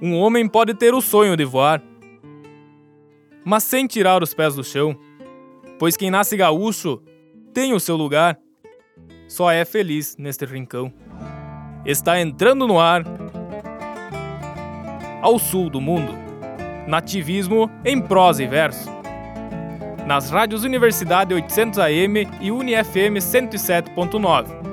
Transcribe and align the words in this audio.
um 0.00 0.16
homem 0.16 0.48
pode 0.48 0.74
ter 0.74 0.94
o 0.94 1.00
sonho 1.00 1.36
de 1.36 1.44
voar, 1.44 1.82
mas 3.44 3.64
sem 3.64 3.86
tirar 3.86 4.22
os 4.22 4.32
pés 4.32 4.54
do 4.54 4.64
chão, 4.64 4.96
pois 5.78 5.96
quem 5.96 6.10
nasce 6.10 6.36
gaúcho 6.36 7.02
tem 7.52 7.74
o 7.74 7.80
seu 7.80 7.96
lugar, 7.96 8.38
só 9.28 9.50
é 9.50 9.64
feliz 9.64 10.16
neste 10.16 10.44
rincão. 10.44 10.92
Está 11.84 12.20
entrando 12.20 12.66
no 12.66 12.78
ar, 12.78 13.04
ao 15.22 15.38
sul 15.38 15.68
do 15.68 15.80
mundo, 15.80 16.12
nativismo 16.86 17.70
em 17.84 18.00
prosa 18.00 18.42
e 18.42 18.46
verso. 18.46 18.88
Nas 20.06 20.30
rádios 20.30 20.64
Universidade 20.64 21.34
800 21.34 21.78
AM 21.78 22.26
e 22.40 22.50
UniFM 22.50 23.18
107.9 23.18 24.69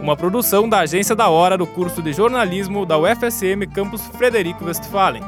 uma 0.00 0.16
produção 0.16 0.66
da 0.66 0.80
Agência 0.80 1.14
da 1.14 1.28
Hora 1.28 1.58
do 1.58 1.66
curso 1.66 2.02
de 2.02 2.12
jornalismo 2.12 2.86
da 2.86 2.98
UFSM 2.98 3.66
Campus 3.72 4.06
Frederico 4.06 4.64
Westphalen. 4.64 5.22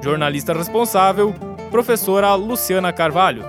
Jornalista 0.00 0.52
responsável, 0.52 1.34
professora 1.70 2.32
Luciana 2.34 2.92
Carvalho. 2.92 3.44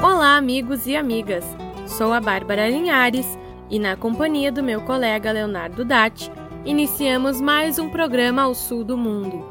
Olá, 0.00 0.36
amigos 0.36 0.86
e 0.86 0.94
amigas. 0.94 1.44
Sou 1.86 2.12
a 2.12 2.20
Bárbara 2.20 2.68
Linhares 2.68 3.26
e, 3.68 3.78
na 3.80 3.96
companhia 3.96 4.52
do 4.52 4.62
meu 4.62 4.80
colega 4.82 5.32
Leonardo 5.32 5.84
Datti, 5.84 6.30
iniciamos 6.64 7.40
mais 7.40 7.80
um 7.80 7.90
programa 7.90 8.42
ao 8.42 8.54
sul 8.54 8.84
do 8.84 8.96
mundo. 8.96 9.44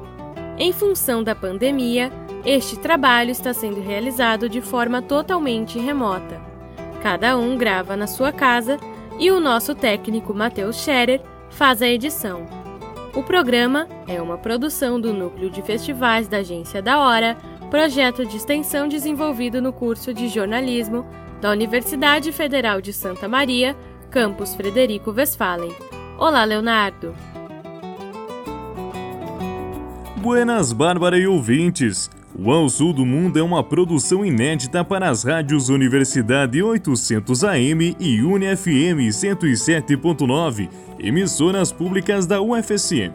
Em 0.58 0.72
função 0.72 1.22
da 1.24 1.36
pandemia, 1.36 2.12
este 2.46 2.78
trabalho 2.78 3.30
está 3.30 3.54
sendo 3.54 3.80
realizado 3.82 4.50
de 4.50 4.62
forma 4.62 5.02
totalmente 5.02 5.78
remota. 5.78 6.42
Cada 7.02 7.38
um 7.38 7.56
grava 7.58 7.96
na 7.96 8.08
sua 8.08 8.32
casa 8.32 8.78
e 9.20 9.30
o 9.32 9.40
nosso 9.40 9.76
técnico 9.76 10.34
Matheus 10.34 10.78
Scherer 10.78 11.22
faz 11.50 11.82
a 11.82 11.88
edição. 11.88 12.46
O 13.14 13.22
programa 13.22 13.88
é 14.08 14.22
uma 14.22 14.38
produção 14.38 15.00
do 15.00 15.14
Núcleo 15.14 15.50
de 15.50 15.62
Festivais 15.62 16.28
da 16.28 16.38
Agência 16.38 16.82
da 16.82 17.00
Hora, 17.00 17.38
projeto 17.70 18.26
de 18.26 18.38
extensão 18.38 18.88
desenvolvido 18.88 19.62
no 19.62 19.72
curso 19.72 20.14
de 20.14 20.28
jornalismo 20.28 21.06
da 21.42 21.52
Universidade 21.52 22.32
Federal 22.32 22.82
de 22.82 22.94
Santa 22.94 23.28
Maria, 23.28 23.76
campus 24.10 24.56
Frederico 24.56 25.12
Westphalen. 25.12 25.76
Olá, 26.18 26.44
Leonardo! 26.44 27.14
Buenas, 30.18 30.72
Bárbara 30.72 31.18
e 31.18 31.28
ouvintes! 31.28 32.10
O 32.38 32.50
Ao 32.50 32.70
Sul 32.70 32.94
do 32.94 33.06
Mundo 33.06 33.38
é 33.38 33.44
uma 33.44 33.62
produção 33.62 34.26
inédita 34.26 34.86
para 34.86 35.10
as 35.10 35.24
rádios 35.24 35.68
Universidade 35.68 36.64
800 36.64 37.44
AM 37.44 37.96
e 38.00 38.22
UniFM 38.22 39.10
107.9, 39.10 40.70
emissoras 40.98 41.74
públicas 41.74 42.26
da 42.26 42.42
UFSM. 42.42 43.12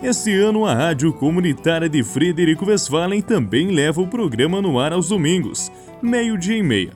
Este 0.00 0.32
ano, 0.36 0.64
a 0.64 0.72
Rádio 0.72 1.12
Comunitária 1.12 1.88
de 1.88 2.04
Frederico 2.04 2.66
Westphalen 2.66 3.22
também 3.22 3.72
leva 3.72 4.00
o 4.00 4.06
programa 4.06 4.62
no 4.62 4.78
ar 4.78 4.92
aos 4.92 5.08
domingos, 5.08 5.70
meio-dia 6.00 6.56
e 6.56 6.62
meia. 6.62 6.92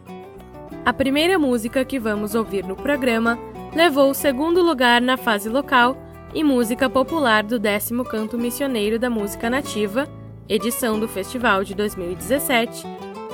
A 0.85 0.93
primeira 0.93 1.39
música 1.41 1.85
que 1.85 1.99
vamos 1.99 2.37
ouvir 2.37 2.65
no 2.65 2.77
programa 2.77 3.37
levou 3.75 4.11
o 4.11 4.15
segundo 4.15 4.63
lugar 4.63 5.01
na 5.01 5.17
fase 5.17 5.49
local 5.49 5.97
e 6.33 6.45
música 6.45 6.89
popular 6.89 7.43
do 7.43 7.59
décimo 7.59 8.05
canto 8.05 8.39
missioneiro 8.39 8.99
da 8.99 9.11
música 9.11 9.51
nativa 9.51 10.09
edição 10.49 10.99
do 10.99 11.07
festival 11.07 11.63
de 11.63 11.75
2017, 11.75 12.87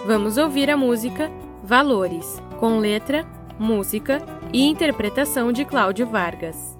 vamos 0.06 0.36
ouvir 0.36 0.68
a 0.68 0.76
música 0.76 1.30
Valores, 1.62 2.42
com 2.58 2.78
letra, 2.78 3.24
música 3.58 4.20
e 4.52 4.62
interpretação 4.62 5.52
de 5.52 5.64
Cláudio 5.64 6.06
Vargas. 6.06 6.76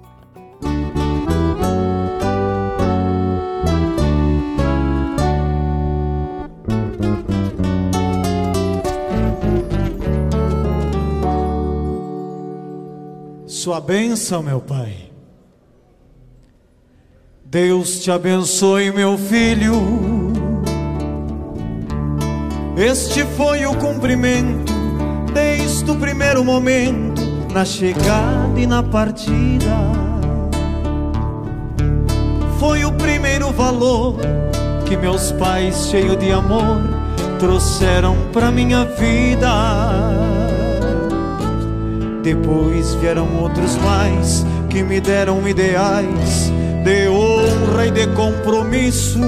Sua 13.47 13.79
bênção, 13.79 14.43
meu 14.43 14.61
Pai. 14.61 15.11
Deus 17.43 17.99
te 18.01 18.11
abençoe, 18.11 18.91
meu 18.91 19.17
filho. 19.17 20.24
Este 22.77 23.23
foi 23.37 23.65
o 23.65 23.73
cumprimento 23.75 24.73
desde 25.33 25.89
o 25.89 25.95
primeiro 25.95 26.43
momento, 26.43 27.21
na 27.53 27.63
chegada 27.63 28.59
e 28.59 28.67
na 28.67 28.83
partida. 28.83 29.77
Foi 32.59 32.83
o 32.83 32.91
primeiro 32.91 33.49
valor 33.53 34.17
que 34.85 34.97
meus 34.97 35.31
pais, 35.31 35.87
cheios 35.89 36.17
de 36.19 36.33
amor, 36.33 36.81
trouxeram 37.39 38.17
pra 38.33 38.51
minha 38.51 38.83
vida. 38.83 39.51
Depois 42.21 42.93
vieram 42.95 43.37
outros 43.41 43.77
mais 43.77 44.45
que 44.69 44.83
me 44.83 44.99
deram 44.99 45.47
ideais 45.47 46.51
de 46.83 47.07
honra 47.07 47.87
e 47.87 47.91
de 47.91 48.07
compromisso 48.07 49.19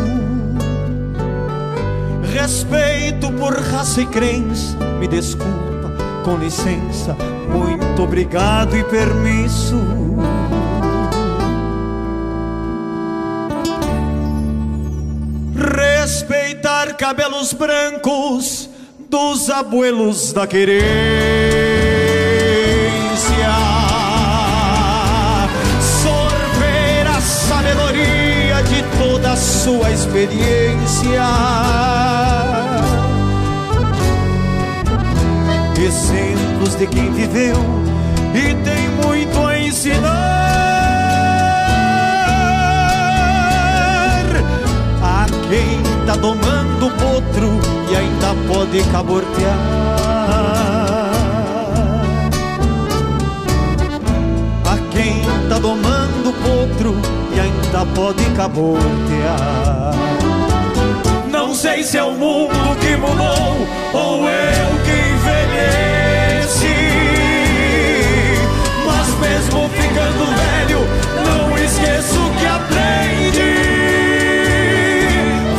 respeito 2.37 3.31
por 3.33 3.53
raça 3.53 4.01
e 4.01 4.05
crença. 4.05 4.77
Me 4.99 5.07
desculpa, 5.07 5.91
com 6.23 6.37
licença, 6.37 7.15
muito 7.49 8.03
obrigado 8.03 8.77
e 8.77 8.83
permisso. 8.83 9.75
Respeitar 15.55 16.95
cabelos 16.95 17.53
brancos 17.53 18.69
dos 19.09 19.49
abuelos 19.49 20.31
da 20.31 20.45
querência. 20.45 20.85
Sorver 26.03 27.07
a 27.07 27.19
sabedoria 27.19 28.61
de 28.63 28.83
toda 28.97 29.31
a 29.31 29.35
sua 29.35 29.91
experiência 29.91 31.96
exemplos 35.87 36.75
de 36.75 36.85
quem 36.85 37.09
viveu 37.13 37.55
e 38.35 38.53
tem 38.65 38.89
muito 39.05 39.47
a 39.47 39.57
ensinar. 39.57 40.09
A 45.01 45.25
quem 45.47 45.81
tá 46.05 46.15
domando 46.17 46.87
o 46.87 46.91
potro 46.91 47.59
e 47.89 47.95
ainda 47.95 48.35
pode 48.53 48.83
cabortear. 48.91 49.55
A 54.65 54.77
quem 54.91 55.21
tá 55.47 55.57
domando 55.57 56.29
o 56.29 56.33
potro 56.33 56.95
e 57.33 57.39
ainda 57.39 57.85
pode 57.95 58.25
cabortear. 58.35 59.93
Não 61.31 61.55
sei 61.55 61.81
se 61.81 61.97
é 61.97 62.03
o 62.03 62.11
mundo 62.11 62.77
que 62.81 62.97
mudou 62.97 63.67
ou 63.93 64.27
eu 64.27 64.67
que 64.83 65.06
envelheci. 65.27 66.77
Mas 68.85 69.07
mesmo 69.19 69.69
ficando 69.69 70.25
velho, 70.35 70.81
não 71.25 71.57
esqueço 71.57 72.19
que 72.39 72.45
aprendi. 72.45 73.57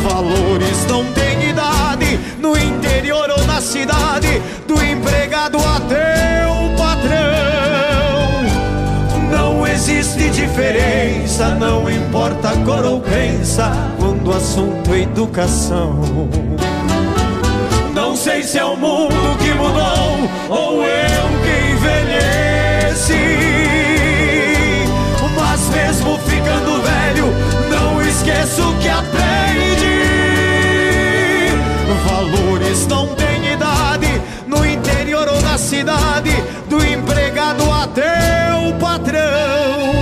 Valores 0.03 0.85
não 0.87 1.03
têm 1.13 1.49
idade, 1.49 2.19
no 2.39 2.57
interior 2.57 3.29
ou 3.37 3.45
na 3.45 3.61
cidade, 3.61 4.41
do 4.67 4.81
empregado 4.83 5.57
até 5.57 6.45
o 6.47 6.75
patrão. 6.77 7.19
Não 9.31 9.67
existe 9.67 10.29
diferença, 10.29 11.49
não 11.55 11.89
importa 11.89 12.49
a 12.49 12.57
cor 12.65 12.85
ou 12.85 13.01
crença, 13.01 13.71
quando 13.99 14.27
o 14.29 14.35
assunto 14.35 14.93
é 14.93 15.01
educação. 15.01 15.99
Não 18.49 18.51
sei 18.51 18.61
se 18.61 18.65
é 18.65 18.65
o 18.65 18.75
mundo 18.75 19.37
que 19.37 19.53
mudou 19.53 20.27
ou 20.49 20.83
eu 20.83 21.29
que 21.43 21.71
envelheci. 21.71 23.13
Mas 25.35 25.69
mesmo 25.69 26.17
ficando 26.17 26.81
velho, 26.81 27.27
não 27.69 28.01
esqueço 28.01 28.73
que 28.81 28.89
aprendi. 28.89 29.99
Valores 32.07 32.87
não 32.87 33.13
têm 33.13 33.53
idade, 33.53 34.19
no 34.47 34.65
interior 34.65 35.27
ou 35.27 35.39
na 35.41 35.57
cidade, 35.59 36.31
do 36.67 36.83
empregado 36.83 37.71
até 37.71 38.49
o 38.67 38.73
patrão. 38.79 39.93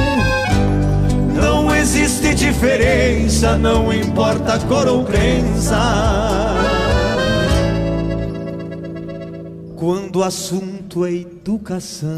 Não 1.33 1.75
existe 1.75 2.33
diferença, 2.33 3.57
não 3.57 3.91
importa 3.91 4.57
cor 4.59 4.87
ou 4.87 5.03
crença 5.03 6.86
quando 10.17 10.19
o 10.19 10.23
assunto 10.23 11.05
é 11.05 11.13
educação. 11.13 12.09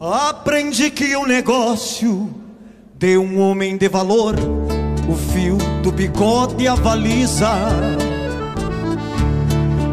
Aprendi 0.00 0.90
que 0.90 1.16
o 1.16 1.26
negócio 1.26 2.23
de 3.04 3.18
um 3.18 3.38
homem 3.38 3.76
de 3.76 3.86
valor, 3.86 4.34
o 5.06 5.14
fio 5.14 5.58
do 5.82 5.92
bigode 5.92 6.66
avaliza. 6.66 7.50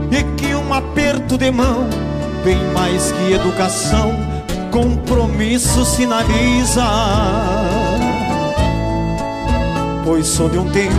E 0.09 0.23
que 0.37 0.55
um 0.55 0.73
aperto 0.73 1.37
de 1.37 1.51
mão, 1.51 1.89
bem 2.45 2.55
mais 2.73 3.11
que 3.11 3.33
educação, 3.33 4.13
compromisso 4.71 5.83
sinaliza. 5.83 6.85
Pois 10.05 10.25
sou 10.27 10.47
de 10.47 10.57
um 10.57 10.69
tempo 10.69 10.95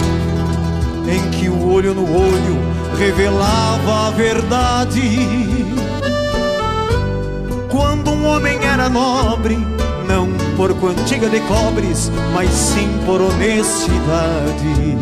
em 1.08 1.30
que 1.30 1.48
o 1.48 1.72
olho 1.72 1.94
no 1.94 2.04
olho 2.04 2.58
revelava 2.98 4.08
a 4.08 4.10
verdade. 4.10 5.00
Quando 7.70 8.10
um 8.10 8.26
homem 8.26 8.58
era 8.62 8.90
nobre, 8.90 9.71
por 10.56 10.74
quantia 10.74 11.28
de 11.28 11.40
cobres, 11.40 12.10
mas 12.32 12.50
sim 12.50 12.88
por 13.04 13.20
honestidade. 13.20 14.96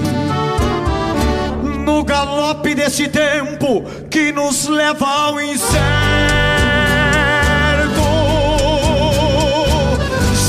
No 1.84 2.04
galope 2.04 2.74
desse 2.74 3.08
tempo 3.08 3.84
que 4.10 4.32
nos 4.32 4.66
leva 4.68 5.06
ao 5.06 5.40
incerto, 5.40 5.70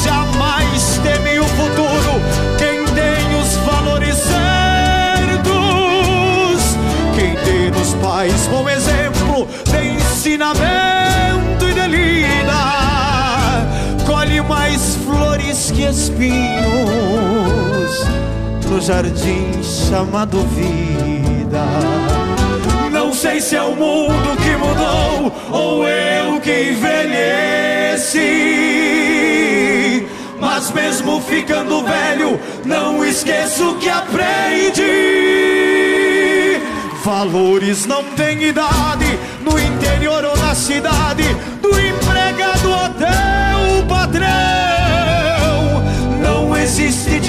jamais 0.03 0.99
teme 1.03 1.39
o 1.39 1.45
futuro 1.45 2.21
quem 2.57 2.85
tem 2.93 3.41
os 3.41 3.55
valores 3.65 4.15
certos, 4.15 5.51
quem 7.15 7.35
tem 7.43 7.71
nos 7.71 7.93
pais 7.95 8.47
bom 8.47 8.69
exemplo 8.69 9.47
de 9.65 9.95
ensinamento 9.95 10.80
espinhos 15.91 16.61
no 18.69 18.79
jardim 18.79 19.61
chamado 19.61 20.39
vida. 20.55 21.65
Não 22.91 23.13
sei 23.13 23.41
se 23.41 23.57
é 23.57 23.61
o 23.61 23.75
mundo 23.75 24.37
que 24.37 24.55
mudou 24.55 25.33
ou 25.51 25.85
eu 25.85 26.39
que 26.39 26.71
envelheci. 26.71 28.21
Mas 30.39 30.71
mesmo 30.71 31.19
ficando 31.21 31.83
velho, 31.83 32.39
não 32.65 33.03
esqueço 33.03 33.75
que 33.75 33.89
aprendi. 33.89 34.81
Valores 37.03 37.85
não 37.85 38.03
têm 38.15 38.43
idade, 38.43 39.19
no 39.41 39.59
interior 39.59 40.23
ou 40.23 40.37
na 40.37 40.55
cidade, 40.55 41.23
do 41.61 41.79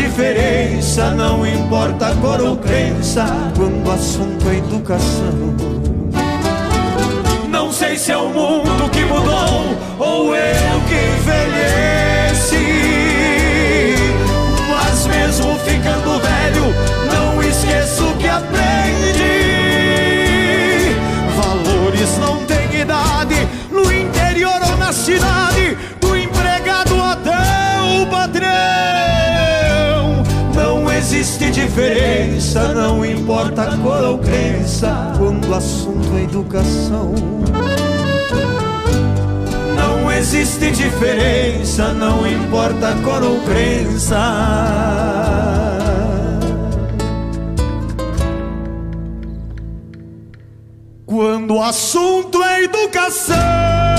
diferença, 0.03 1.11
não 1.13 1.47
importa 1.47 2.15
cor 2.17 2.41
ou 2.41 2.57
crença, 2.57 3.25
quando 3.57 3.87
o 3.87 3.93
assunto 3.93 4.49
é 4.49 4.59
educação. 4.59 5.55
Não 7.49 7.73
sei 7.73 7.97
se 7.97 8.11
é 8.11 8.17
o 8.17 8.29
mundo 8.29 8.91
que 8.91 9.05
mudou 9.05 9.77
ou 9.99 10.35
eu 10.35 10.81
que 10.89 10.95
envelheci. 10.95 12.02
Importa 33.43 33.77
cor 33.79 34.05
ou 34.05 34.19
crença, 34.19 35.13
quando 35.19 35.49
o 35.49 35.55
assunto 35.55 36.17
é 36.17 36.23
educação. 36.23 37.13
Não 39.77 40.13
existe 40.13 40.71
diferença, 40.71 41.93
não 41.93 42.25
importa 42.25 42.95
cor 43.03 43.23
ou 43.25 43.41
crença. 43.41 44.17
Quando 51.05 51.57
o 51.57 51.63
assunto 51.63 52.43
é 52.45 52.63
educação. 52.63 53.92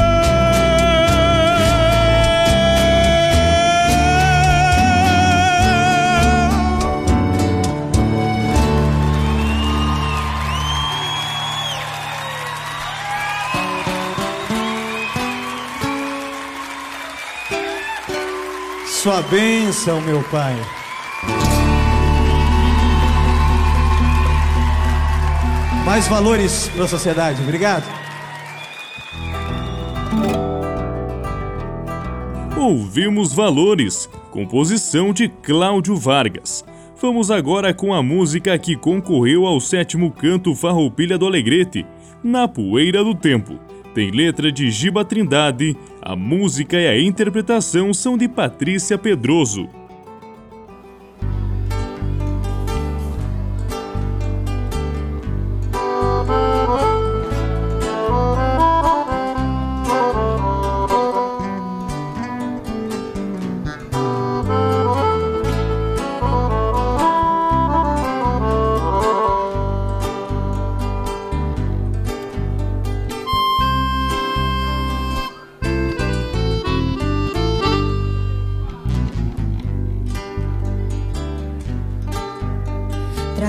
Sua 19.03 19.21
bênção, 19.23 19.99
meu 19.99 20.23
Pai. 20.23 20.55
Mais 25.85 26.07
valores 26.07 26.69
para 26.69 26.85
a 26.85 26.87
sociedade. 26.87 27.41
Obrigado. 27.41 27.83
Ouvimos 32.57 33.33
Valores, 33.33 34.09
composição 34.31 35.11
de 35.11 35.27
Cláudio 35.27 35.97
Vargas. 35.97 36.63
Vamos 37.01 37.29
agora 37.29 37.73
com 37.73 37.93
a 37.93 38.01
música 38.01 38.57
que 38.57 38.77
concorreu 38.77 39.45
ao 39.45 39.59
sétimo 39.59 40.11
canto 40.11 40.55
Farroupilha 40.55 41.17
do 41.17 41.27
Alegrete, 41.27 41.85
Na 42.23 42.47
Poeira 42.47 43.03
do 43.03 43.13
Tempo. 43.13 43.59
Tem 43.93 44.09
letra 44.09 44.51
de 44.51 44.71
Giba 44.71 45.05
Trindade, 45.05 45.77
a 46.01 46.15
música 46.15 46.77
e 46.77 46.87
a 46.87 46.99
interpretação 46.99 47.93
são 47.93 48.17
de 48.17 48.27
Patrícia 48.27 48.97
Pedroso. 48.97 49.69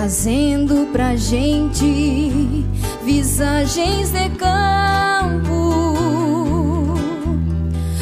Trazendo 0.04 0.86
pra 0.92 1.16
gente 1.16 2.66
visagens 3.02 4.10
de 4.10 4.28
campo. 4.36 5.86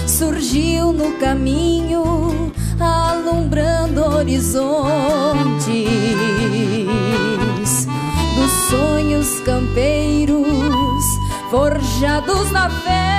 Surgiu 0.05 0.93
no 0.93 1.13
caminho, 1.19 2.51
alumbrando 2.81 4.01
horizontes 4.17 4.67
dos 8.35 8.51
sonhos 8.69 9.39
campeiros, 9.45 11.05
forjados 11.53 12.51
na 12.51 12.69
fé 12.69 13.13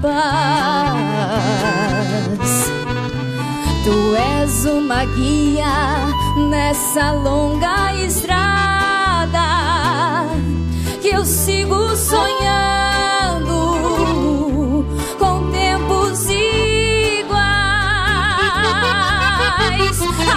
Paz. 0.00 1.00
Tu 3.84 4.16
és 4.16 4.64
uma 4.66 5.04
guia 5.04 6.08
nessa 6.50 7.12
longa 7.12 7.94
estrada 7.94 9.40
que 11.00 11.08
eu 11.08 11.24
sigo 11.24 11.96
sonhando 11.96 13.56
com 15.18 15.50
tempos 15.50 16.28
iguais. 16.28 17.40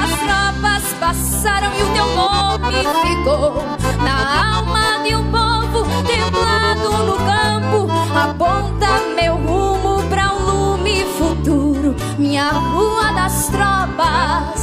As 0.03 0.11
tropas 0.19 0.83
passaram 0.99 1.71
e 1.77 1.83
o 1.83 1.87
teu 1.93 2.07
nome 2.15 2.77
ficou 3.07 3.53
na 4.03 4.55
alma 4.55 5.03
de 5.03 5.15
um 5.15 5.31
povo 5.31 5.42
minha 12.43 12.51
rua 12.51 13.11
das 13.13 13.47
tropas, 13.47 14.62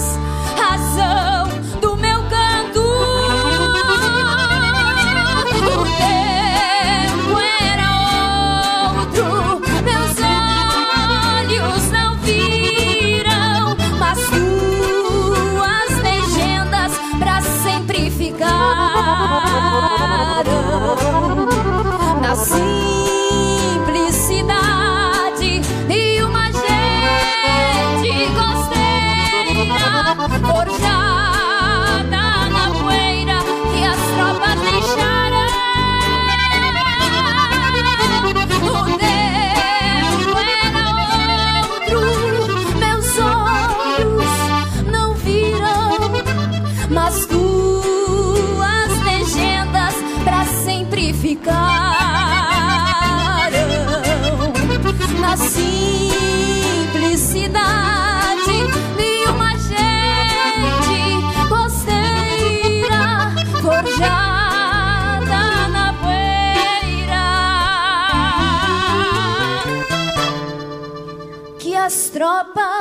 que 72.21 72.80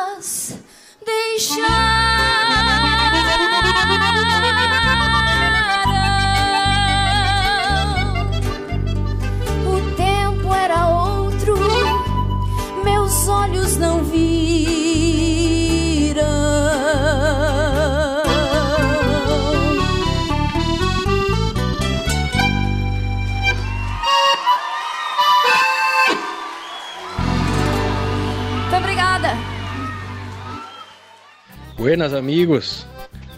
Buenas 31.79 32.13
amigos, 32.13 32.85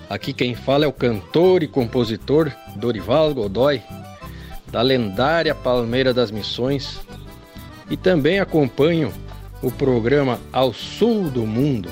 aqui 0.10 0.34
quem 0.34 0.56
fala 0.56 0.86
é 0.86 0.88
o 0.88 0.92
cantor 0.92 1.62
e 1.62 1.68
compositor 1.68 2.52
Dorival 2.76 3.36
Godoy, 3.36 3.84
da 4.72 4.82
lendária 4.82 5.54
Palmeira 5.54 6.12
das 6.12 6.32
Missões, 6.32 7.00
e 7.88 7.96
também 7.96 8.40
acompanho 8.40 9.14
o 9.62 9.72
programa 9.72 10.40
Ao 10.52 10.74
Sul 10.74 11.30
do 11.30 11.46
Mundo. 11.46 11.92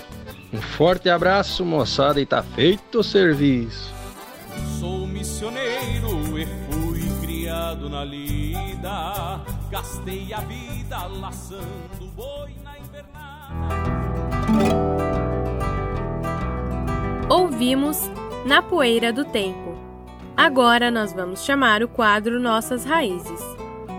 Um 0.52 0.60
forte 0.60 1.08
abraço, 1.08 1.64
moçada, 1.64 2.20
e 2.20 2.26
tá 2.26 2.42
feito 2.42 3.02
o 3.02 3.04
serviço. 3.04 3.94
Sou 4.80 5.06
missioneiro 5.06 6.36
e 6.36 6.48
fui 6.72 7.28
criado 7.28 7.88
na 7.92 8.04
lida. 8.04 9.40
Gastei 9.70 10.34
a 10.34 10.40
vida 10.40 11.06
laçando 11.06 12.08
boi 12.16 12.56
na 12.64 12.80
invernada. 12.80 13.99
Ouvimos 17.30 18.10
Na 18.44 18.60
Poeira 18.60 19.14
do 19.14 19.24
Tempo. 19.24 19.78
Agora 20.36 20.90
nós 20.90 21.14
vamos 21.14 21.46
chamar 21.46 21.84
o 21.84 21.88
quadro 21.88 22.40
Nossas 22.40 22.84
Raízes. 22.84 23.40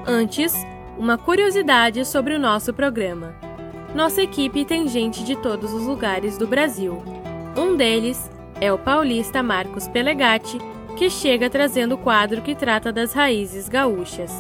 Antes, 0.04 0.52
uma 0.99 1.16
curiosidade 1.16 2.04
sobre 2.04 2.34
o 2.34 2.40
nosso 2.40 2.75
programa. 2.75 3.32
Nossa 3.94 4.20
equipe 4.20 4.64
tem 4.64 4.88
gente 4.88 5.22
de 5.22 5.37
todos 5.37 5.72
os 5.72 5.84
lugares 5.84 6.37
do 6.37 6.44
Brasil. 6.44 7.00
Um 7.56 7.76
deles 7.76 8.28
é 8.60 8.72
o 8.72 8.78
paulista 8.78 9.44
Marcos 9.44 9.87
Pelegatti, 9.87 10.58
que 10.96 11.08
chega 11.08 11.49
trazendo 11.49 11.94
o 11.94 11.99
quadro 11.99 12.42
que 12.42 12.56
trata 12.56 12.92
das 12.92 13.12
raízes 13.12 13.68
gaúchas. 13.68 14.32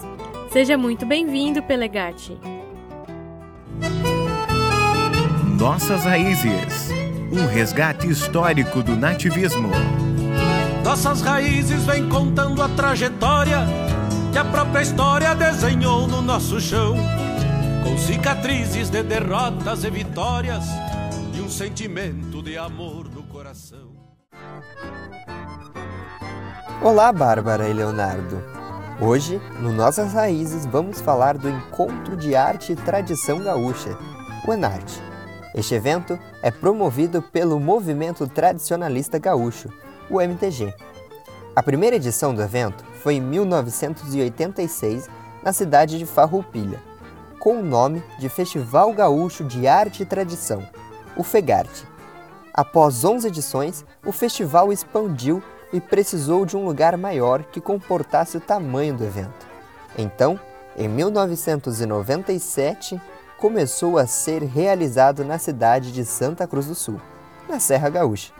Seja 0.50 0.76
muito 0.76 1.06
bem-vindo, 1.06 1.62
Pelegatti. 1.62 2.36
Nossas 5.56 6.04
raízes. 6.04 6.99
Um 7.32 7.46
resgate 7.46 8.08
histórico 8.08 8.82
do 8.82 8.96
nativismo. 8.96 9.70
Nossas 10.84 11.22
raízes 11.22 11.84
vêm 11.84 12.08
contando 12.08 12.60
a 12.60 12.68
trajetória 12.70 13.58
que 14.32 14.38
a 14.38 14.44
própria 14.44 14.82
história 14.82 15.32
desenhou 15.34 16.08
no 16.08 16.20
nosso 16.20 16.60
chão. 16.60 16.96
Com 17.84 17.96
cicatrizes 17.96 18.90
de 18.90 19.02
derrotas 19.04 19.84
e 19.84 19.90
vitórias 19.90 20.64
e 21.32 21.40
um 21.40 21.48
sentimento 21.48 22.42
de 22.42 22.58
amor 22.58 23.08
no 23.08 23.22
coração. 23.22 23.92
Olá, 26.82 27.12
Bárbara 27.12 27.68
e 27.68 27.72
Leonardo. 27.72 28.42
Hoje, 29.00 29.40
no 29.60 29.72
Nossas 29.72 30.12
Raízes, 30.12 30.66
vamos 30.66 31.00
falar 31.00 31.38
do 31.38 31.48
Encontro 31.48 32.16
de 32.16 32.34
Arte 32.34 32.72
e 32.72 32.76
Tradição 32.76 33.38
Gaúcha, 33.38 33.96
o 34.46 34.52
Enarte. 34.52 35.09
Este 35.54 35.74
evento 35.74 36.18
é 36.42 36.50
promovido 36.50 37.20
pelo 37.20 37.58
Movimento 37.58 38.26
Tradicionalista 38.28 39.18
Gaúcho, 39.18 39.68
o 40.08 40.20
MTG. 40.20 40.72
A 41.56 41.62
primeira 41.62 41.96
edição 41.96 42.32
do 42.32 42.40
evento 42.40 42.84
foi 43.02 43.14
em 43.14 43.20
1986, 43.20 45.08
na 45.42 45.52
cidade 45.52 45.98
de 45.98 46.06
Farroupilha, 46.06 46.80
com 47.40 47.58
o 47.58 47.62
nome 47.62 48.00
de 48.18 48.28
Festival 48.28 48.92
Gaúcho 48.92 49.42
de 49.42 49.66
Arte 49.66 50.04
e 50.04 50.06
Tradição, 50.06 50.62
o 51.16 51.24
FEGARTE. 51.24 51.84
Após 52.54 53.04
11 53.04 53.26
edições, 53.26 53.84
o 54.06 54.12
festival 54.12 54.72
expandiu 54.72 55.42
e 55.72 55.80
precisou 55.80 56.46
de 56.46 56.56
um 56.56 56.64
lugar 56.64 56.96
maior 56.96 57.42
que 57.42 57.60
comportasse 57.60 58.36
o 58.36 58.40
tamanho 58.40 58.96
do 58.96 59.04
evento. 59.04 59.48
Então, 59.98 60.38
em 60.76 60.88
1997, 60.88 63.00
começou 63.40 63.96
a 63.96 64.06
ser 64.06 64.42
realizado 64.42 65.24
na 65.24 65.38
cidade 65.38 65.92
de 65.92 66.04
Santa 66.04 66.46
Cruz 66.46 66.66
do 66.66 66.74
Sul, 66.74 67.00
na 67.48 67.58
Serra 67.58 67.88
Gaúcha, 67.88 68.34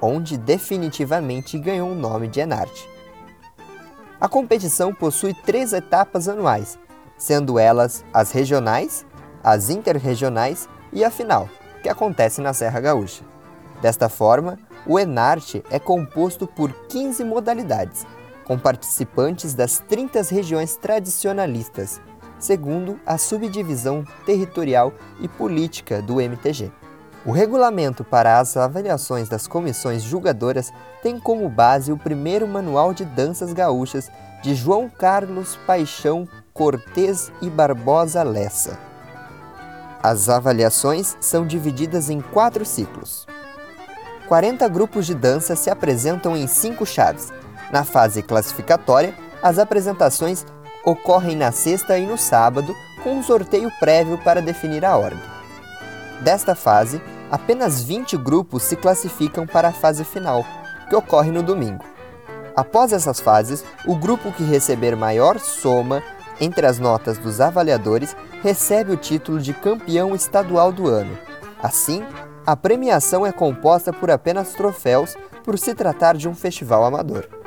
onde 0.00 0.36
definitivamente 0.36 1.56
ganhou 1.56 1.92
o 1.92 1.94
nome 1.94 2.26
de 2.26 2.40
Enarte. 2.40 2.90
A 4.20 4.28
competição 4.28 4.92
possui 4.92 5.32
três 5.32 5.72
etapas 5.72 6.28
anuais, 6.28 6.76
sendo 7.16 7.56
elas 7.56 8.04
as 8.12 8.32
regionais, 8.32 9.06
as 9.44 9.70
interregionais 9.70 10.68
e 10.92 11.04
a 11.04 11.10
final, 11.10 11.48
que 11.80 11.88
acontece 11.88 12.40
na 12.40 12.52
Serra 12.52 12.80
Gaúcha. 12.80 13.22
Desta 13.80 14.08
forma, 14.08 14.58
o 14.84 14.98
Enarte 14.98 15.62
é 15.70 15.78
composto 15.78 16.48
por 16.48 16.72
15 16.88 17.22
modalidades, 17.22 18.04
com 18.44 18.58
participantes 18.58 19.54
das 19.54 19.78
30 19.78 20.22
regiões 20.22 20.74
tradicionalistas, 20.74 22.00
segundo 22.42 22.98
a 23.06 23.16
subdivisão 23.16 24.04
territorial 24.26 24.92
e 25.20 25.28
política 25.28 26.02
do 26.02 26.20
MTG. 26.20 26.72
O 27.24 27.30
regulamento 27.30 28.02
para 28.02 28.40
as 28.40 28.56
avaliações 28.56 29.28
das 29.28 29.46
comissões 29.46 30.02
julgadoras 30.02 30.72
tem 31.02 31.20
como 31.20 31.48
base 31.48 31.92
o 31.92 31.96
primeiro 31.96 32.48
manual 32.48 32.92
de 32.92 33.04
danças 33.04 33.52
gaúchas 33.52 34.10
de 34.42 34.56
João 34.56 34.90
Carlos 34.90 35.56
Paixão 35.64 36.28
Cortês 36.52 37.30
e 37.40 37.48
Barbosa 37.48 38.24
Lessa. 38.24 38.76
As 40.02 40.28
avaliações 40.28 41.16
são 41.20 41.46
divididas 41.46 42.10
em 42.10 42.20
quatro 42.20 42.64
ciclos. 42.64 43.24
40 44.26 44.68
grupos 44.68 45.06
de 45.06 45.14
dança 45.14 45.54
se 45.54 45.70
apresentam 45.70 46.36
em 46.36 46.48
cinco 46.48 46.84
chaves. 46.84 47.32
Na 47.70 47.84
fase 47.84 48.20
classificatória, 48.20 49.14
as 49.40 49.60
apresentações 49.60 50.44
ocorrem 50.84 51.36
na 51.36 51.52
sexta 51.52 51.98
e 51.98 52.06
no 52.06 52.18
sábado, 52.18 52.74
com 53.02 53.14
um 53.14 53.22
sorteio 53.22 53.70
prévio 53.78 54.18
para 54.18 54.40
definir 54.42 54.84
a 54.84 54.96
ordem. 54.96 55.22
Desta 56.20 56.54
fase, 56.54 57.02
apenas 57.30 57.82
20 57.82 58.16
grupos 58.16 58.62
se 58.62 58.76
classificam 58.76 59.46
para 59.46 59.68
a 59.68 59.72
fase 59.72 60.04
final, 60.04 60.44
que 60.88 60.94
ocorre 60.94 61.30
no 61.30 61.42
domingo. 61.42 61.84
Após 62.54 62.92
essas 62.92 63.18
fases, 63.20 63.64
o 63.86 63.96
grupo 63.96 64.30
que 64.32 64.44
receber 64.44 64.94
maior 64.94 65.38
soma 65.38 66.02
entre 66.40 66.66
as 66.66 66.78
notas 66.78 67.18
dos 67.18 67.40
avaliadores 67.40 68.16
recebe 68.42 68.92
o 68.92 68.96
título 68.96 69.38
de 69.38 69.54
campeão 69.54 70.14
estadual 70.14 70.72
do 70.72 70.88
ano. 70.88 71.16
Assim, 71.62 72.04
a 72.44 72.56
premiação 72.56 73.24
é 73.24 73.32
composta 73.32 73.92
por 73.92 74.10
apenas 74.10 74.52
troféus 74.52 75.16
por 75.44 75.58
se 75.58 75.74
tratar 75.74 76.16
de 76.16 76.28
um 76.28 76.34
festival 76.34 76.84
amador. 76.84 77.41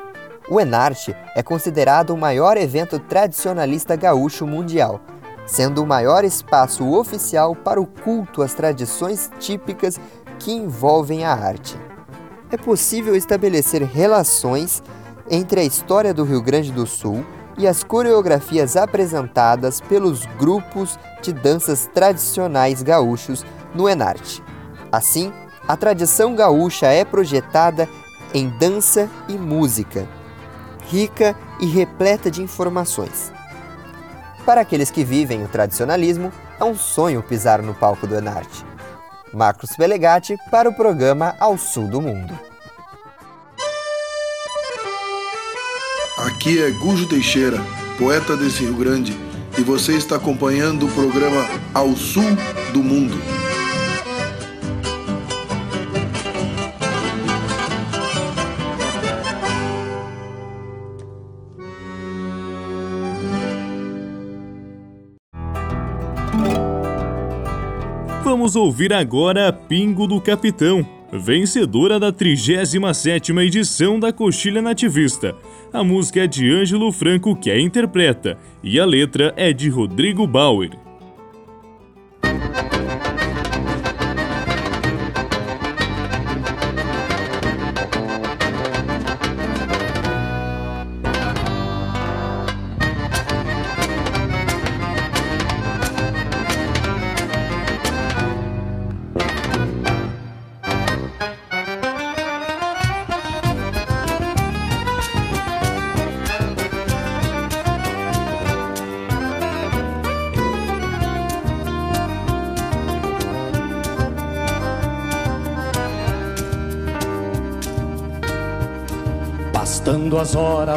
O 0.48 0.60
Enarte 0.60 1.16
é 1.34 1.42
considerado 1.42 2.10
o 2.10 2.18
maior 2.18 2.56
evento 2.56 2.98
tradicionalista 2.98 3.96
gaúcho 3.96 4.46
mundial 4.46 5.00
sendo 5.46 5.82
o 5.82 5.86
maior 5.86 6.24
espaço 6.24 6.92
oficial 6.92 7.54
para 7.54 7.80
o 7.80 7.86
culto 7.86 8.42
às 8.42 8.52
tradições 8.52 9.30
típicas 9.38 9.98
que 10.38 10.52
envolvem 10.52 11.24
a 11.24 11.32
arte. 11.32 11.78
É 12.50 12.56
possível 12.56 13.14
estabelecer 13.14 13.82
relações 13.82 14.82
entre 15.30 15.60
a 15.60 15.64
história 15.64 16.12
do 16.12 16.24
Rio 16.24 16.42
Grande 16.42 16.72
do 16.72 16.86
Sul 16.86 17.24
e 17.56 17.66
as 17.66 17.82
coreografias 17.82 18.76
apresentadas 18.76 19.80
pelos 19.80 20.26
grupos 20.38 20.98
de 21.22 21.32
danças 21.32 21.88
tradicionais 21.94 22.82
gaúchos 22.82 23.44
no 23.74 23.88
Enarte. 23.88 24.42
Assim, 24.92 25.32
a 25.66 25.76
tradição 25.76 26.34
gaúcha 26.34 26.86
é 26.86 27.04
projetada 27.04 27.88
em 28.34 28.48
dança 28.58 29.08
e 29.28 29.32
música, 29.32 30.06
rica 30.88 31.36
e 31.60 31.66
repleta 31.66 32.30
de 32.30 32.42
informações. 32.42 33.32
Para 34.44 34.60
aqueles 34.60 34.90
que 34.90 35.04
vivem 35.04 35.42
o 35.42 35.48
tradicionalismo, 35.48 36.32
é 36.58 36.64
um 36.64 36.76
sonho 36.76 37.22
pisar 37.22 37.60
no 37.60 37.74
palco 37.74 38.06
do 38.06 38.14
Enarte. 38.14 38.64
Marcos 39.32 39.70
Belegatti 39.76 40.36
para 40.50 40.68
o 40.68 40.74
programa 40.74 41.34
Ao 41.40 41.58
Sul 41.58 41.88
do 41.88 42.00
Mundo. 42.00 42.38
Aqui 46.18 46.62
é 46.62 46.70
Gujo 46.70 47.08
Teixeira, 47.08 47.58
poeta 47.98 48.36
desse 48.36 48.64
Rio 48.64 48.76
Grande, 48.76 49.18
e 49.58 49.62
você 49.62 49.92
está 49.92 50.16
acompanhando 50.16 50.86
o 50.86 50.92
programa 50.92 51.46
Ao 51.74 51.94
Sul 51.94 52.36
do 52.72 52.82
Mundo. 52.82 53.45
Vamos 68.28 68.56
ouvir 68.56 68.92
agora 68.92 69.52
Pingo 69.52 70.04
do 70.04 70.20
Capitão, 70.20 70.84
vencedora 71.12 71.96
da 71.96 72.12
37ª 72.12 73.46
edição 73.46 74.00
da 74.00 74.12
Coxilha 74.12 74.60
Nativista. 74.60 75.32
A 75.72 75.84
música 75.84 76.24
é 76.24 76.26
de 76.26 76.50
Ângelo 76.50 76.90
Franco 76.90 77.36
que 77.36 77.52
a 77.52 77.60
interpreta 77.60 78.36
e 78.64 78.80
a 78.80 78.84
letra 78.84 79.32
é 79.36 79.52
de 79.52 79.68
Rodrigo 79.68 80.26
Bauer. 80.26 80.85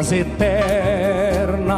horas 0.00 0.12
eternas 0.12 1.74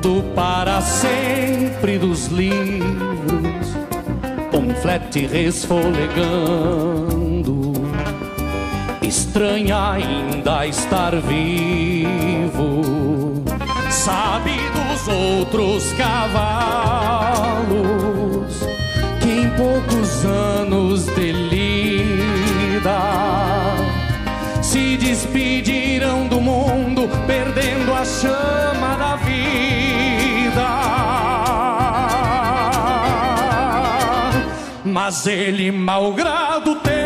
do 0.00 0.22
para 0.34 0.80
sempre 0.80 1.98
dos 1.98 2.28
livros, 2.28 3.76
um 4.54 4.74
flete 4.80 5.26
resfolegando. 5.26 7.74
Estranha 9.02 9.92
ainda 9.92 10.66
estar 10.66 11.14
vivo, 11.16 12.82
sabe 13.90 14.52
dos 14.72 15.06
outros 15.08 15.92
cavalos 15.92 17.20
que 19.20 19.30
em 19.30 19.50
poucos 19.50 20.24
anos 20.24 21.04
de 21.06 21.32
perdendo 27.26 27.92
a 27.94 28.04
chama 28.04 28.96
da 28.96 29.16
vida. 29.16 29.40
Mas 34.84 35.26
ele, 35.26 35.70
malgrado 35.70 36.72
o 36.72 36.76
tempo, 36.76 37.00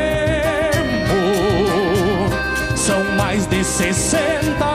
são 2.77 3.03
mais 3.17 3.47
de 3.47 3.63
60 3.63 4.74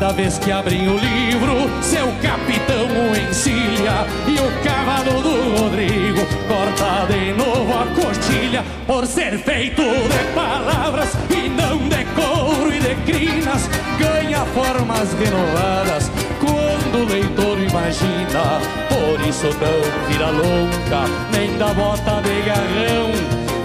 Cada 0.00 0.14
vez 0.14 0.38
que 0.38 0.50
abrem 0.50 0.88
o 0.88 0.96
livro, 0.96 1.68
seu 1.82 2.06
capitão 2.22 2.86
o 2.86 3.14
encilha 3.14 4.06
e 4.26 4.40
o 4.40 4.64
cavalo 4.64 5.20
do 5.20 5.60
Rodrigo 5.60 6.26
corta 6.48 7.06
de 7.12 7.34
novo 7.34 7.70
a 7.70 7.84
coxilha 7.94 8.64
por 8.86 9.06
ser 9.06 9.38
feito 9.40 9.82
de 9.82 10.34
palavras 10.34 11.12
e 11.28 11.50
não 11.50 11.86
de 11.86 12.02
couro 12.14 12.72
e 12.72 12.80
de 12.80 12.94
crinas. 13.12 13.68
Ganha 13.98 14.38
formas 14.46 15.12
renovadas 15.12 16.10
quando 16.40 17.02
o 17.02 17.04
leitor 17.04 17.58
imagina. 17.58 18.58
Por 18.88 19.20
isso 19.28 19.48
não 19.48 20.08
vira 20.08 20.30
louca, 20.30 21.10
nem 21.30 21.58
da 21.58 21.74
bota 21.74 22.22
de 22.22 22.40
garrão. 22.40 23.10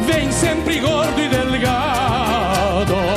Vem 0.06 0.30
sempre 0.34 0.82
gordo 0.82 1.17
e 1.17 1.30
delgado. 1.30 3.14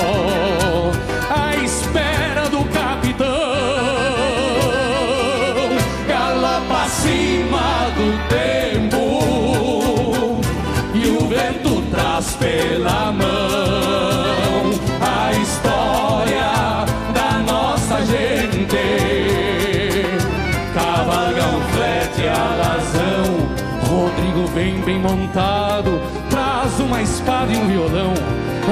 Violão. 27.88 28.14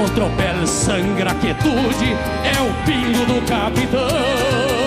O 0.03 0.09
tropel 0.11 0.67
sangra 0.67 1.33
quietude, 1.35 2.15
é 2.43 2.61
o 2.61 2.73
pingo 2.85 3.25
do 3.25 3.41
capitão. 3.47 4.86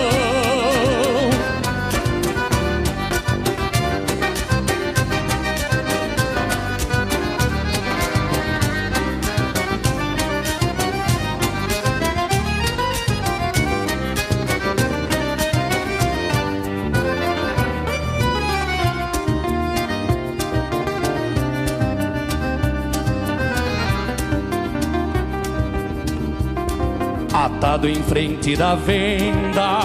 Atado 27.61 27.87
em 27.87 28.01
frente 28.01 28.57
da 28.57 28.73
venda, 28.73 29.77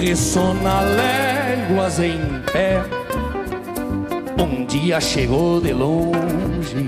ressona 0.00 0.80
léguas 0.80 2.00
em 2.00 2.18
pé. 2.50 2.82
Um 4.42 4.64
dia 4.64 4.98
chegou 4.98 5.60
de 5.60 5.74
longe, 5.74 6.86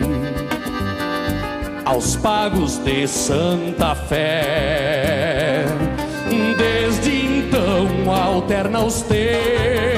aos 1.85 2.17
pagos 2.17 2.79
de 2.79 3.07
Santa 3.07 3.95
Fé. 3.95 5.67
Desde 6.57 7.11
então 7.11 8.11
alterna 8.11 8.81
os 8.81 9.03
tempos 9.03 9.92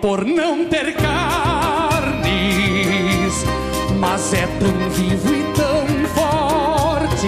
por 0.00 0.24
não 0.24 0.64
ter 0.66 0.94
carnes, 0.94 2.24
mas 3.98 4.32
é 4.32 4.46
tão 4.58 4.90
vivo 4.90 5.34
e 5.34 5.42
tão 5.54 5.86
forte, 6.14 7.26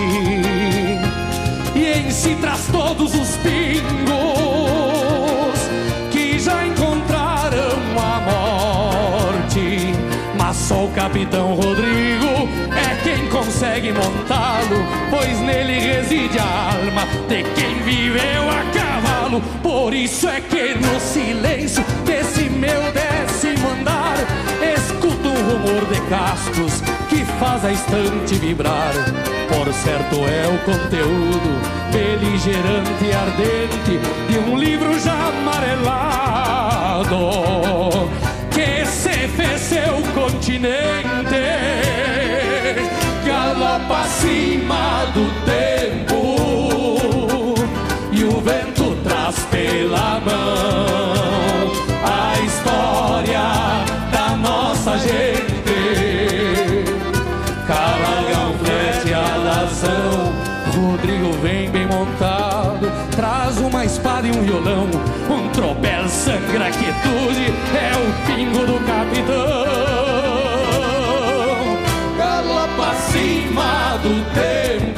e 1.75 1.87
em 1.99 2.11
si 2.11 2.37
traz 2.41 2.67
todos 2.71 3.15
os 3.15 3.37
pingos 3.37 3.83
que 6.11 6.39
já 6.39 6.67
encontraram 6.67 7.79
a 7.99 8.21
morte. 8.21 9.93
Mas 10.39 10.57
só 10.57 10.85
o 10.85 10.91
capitão 10.93 11.55
Rodrigo 11.55 12.49
é 12.75 12.95
quem 13.03 13.29
consegue 13.29 13.93
montá-lo, 13.93 14.85
pois 15.11 15.41
nele 15.41 15.79
reside 15.79 16.39
a 16.39 16.73
alma 16.75 17.07
de 17.29 17.43
quem 17.55 17.83
viveu 17.83 18.51
a 18.51 18.63
cavalo. 18.73 19.43
Por 19.63 19.95
isso 19.95 20.29
é 20.29 20.41
que 20.41 20.75
no 20.75 21.01
silêncio 21.01 21.82
meu 22.73 22.91
décimo 22.93 23.69
andar, 23.71 24.17
escuto 24.75 25.29
um 25.29 25.43
rumor 25.51 25.85
de 25.93 26.01
cascos 26.09 26.81
que 27.09 27.25
faz 27.39 27.65
a 27.65 27.73
estante 27.73 28.35
vibrar. 28.37 28.95
Por 29.49 29.73
certo 29.73 30.17
é 30.27 30.49
o 30.49 30.59
conteúdo 30.65 31.61
beligerante 31.93 33.05
e 33.05 33.13
ardente 33.13 34.01
de 34.29 34.39
um 34.39 34.57
livro 34.57 34.99
já 34.99 35.29
amarelado 35.29 35.93
que 38.51 38.87
se 38.87 39.29
fez 39.29 39.61
seu 39.61 40.03
continente 40.15 41.03
galopa 43.27 44.01
acima 44.01 45.05
do 45.13 45.31
tempo 45.45 46.21
e 48.13 48.25
o 48.25 48.41
vento 48.41 48.97
traz 49.05 49.39
pela 49.51 50.21
mão 50.21 51.22
nossa 54.93 55.09
gente. 55.09 56.85
Cavalgão, 57.67 58.55
flete, 58.59 59.15
alazão. 59.15 60.33
Rodrigo 60.75 61.33
vem 61.43 61.71
bem 61.71 61.87
montado. 61.87 62.91
Traz 63.15 63.59
uma 63.59 63.85
espada 63.85 64.27
e 64.27 64.31
um 64.31 64.43
violão. 64.43 64.89
Um 65.31 65.49
tropel 65.51 66.09
sangra 66.09 66.71
quietude. 66.71 67.53
É 67.75 67.93
o 67.97 68.13
pingo 68.27 68.67
do 68.67 68.79
capitão. 68.87 69.63
Galopa 72.19 72.91
acima 72.91 73.99
do 74.03 74.25
tempo 74.35 74.92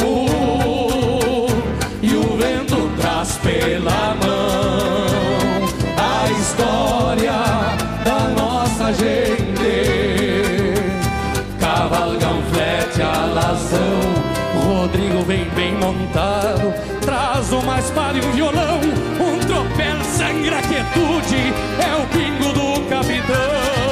um 18.24 18.32
violão 18.32 18.80
Um 19.20 19.38
tropel 19.40 20.04
sangra 20.04 20.60
quietude 20.62 21.52
É 21.78 21.94
o 21.96 22.06
pingo 22.08 22.52
do 22.52 22.88
capitão 22.88 23.84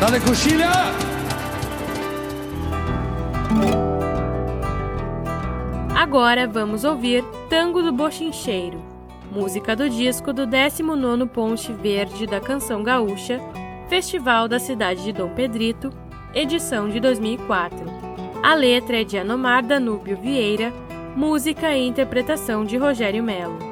Dale 0.00 0.18
coxilha! 0.18 0.72
Agora 5.94 6.48
vamos 6.48 6.82
ouvir 6.82 7.24
Tango 7.48 7.80
do 7.80 7.92
Bochincheiro, 7.92 8.81
música 9.32 9.74
do 9.74 9.88
disco 9.88 10.30
do 10.30 10.46
19º 10.46 11.26
Ponte 11.26 11.72
Verde 11.72 12.26
da 12.26 12.38
Canção 12.38 12.82
Gaúcha, 12.82 13.40
Festival 13.88 14.46
da 14.46 14.58
cidade 14.58 15.02
de 15.02 15.10
Dom 15.10 15.30
Pedrito, 15.30 15.90
edição 16.34 16.86
de 16.90 17.00
2004. 17.00 17.78
A 18.42 18.54
letra 18.54 19.00
é 19.00 19.04
de 19.04 19.16
Anomar 19.16 19.64
Danúbio 19.64 20.18
Vieira, 20.18 20.70
música 21.16 21.74
e 21.74 21.86
interpretação 21.86 22.62
de 22.62 22.76
Rogério 22.76 23.24
Melo. 23.24 23.71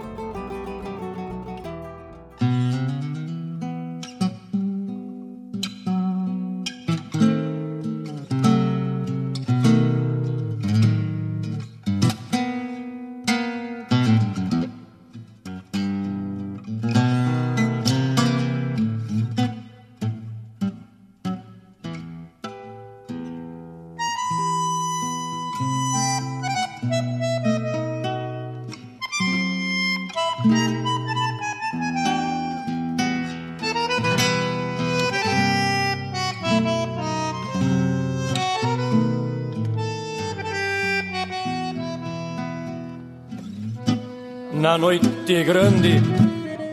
Noite 44.81 45.45
grande 45.45 46.01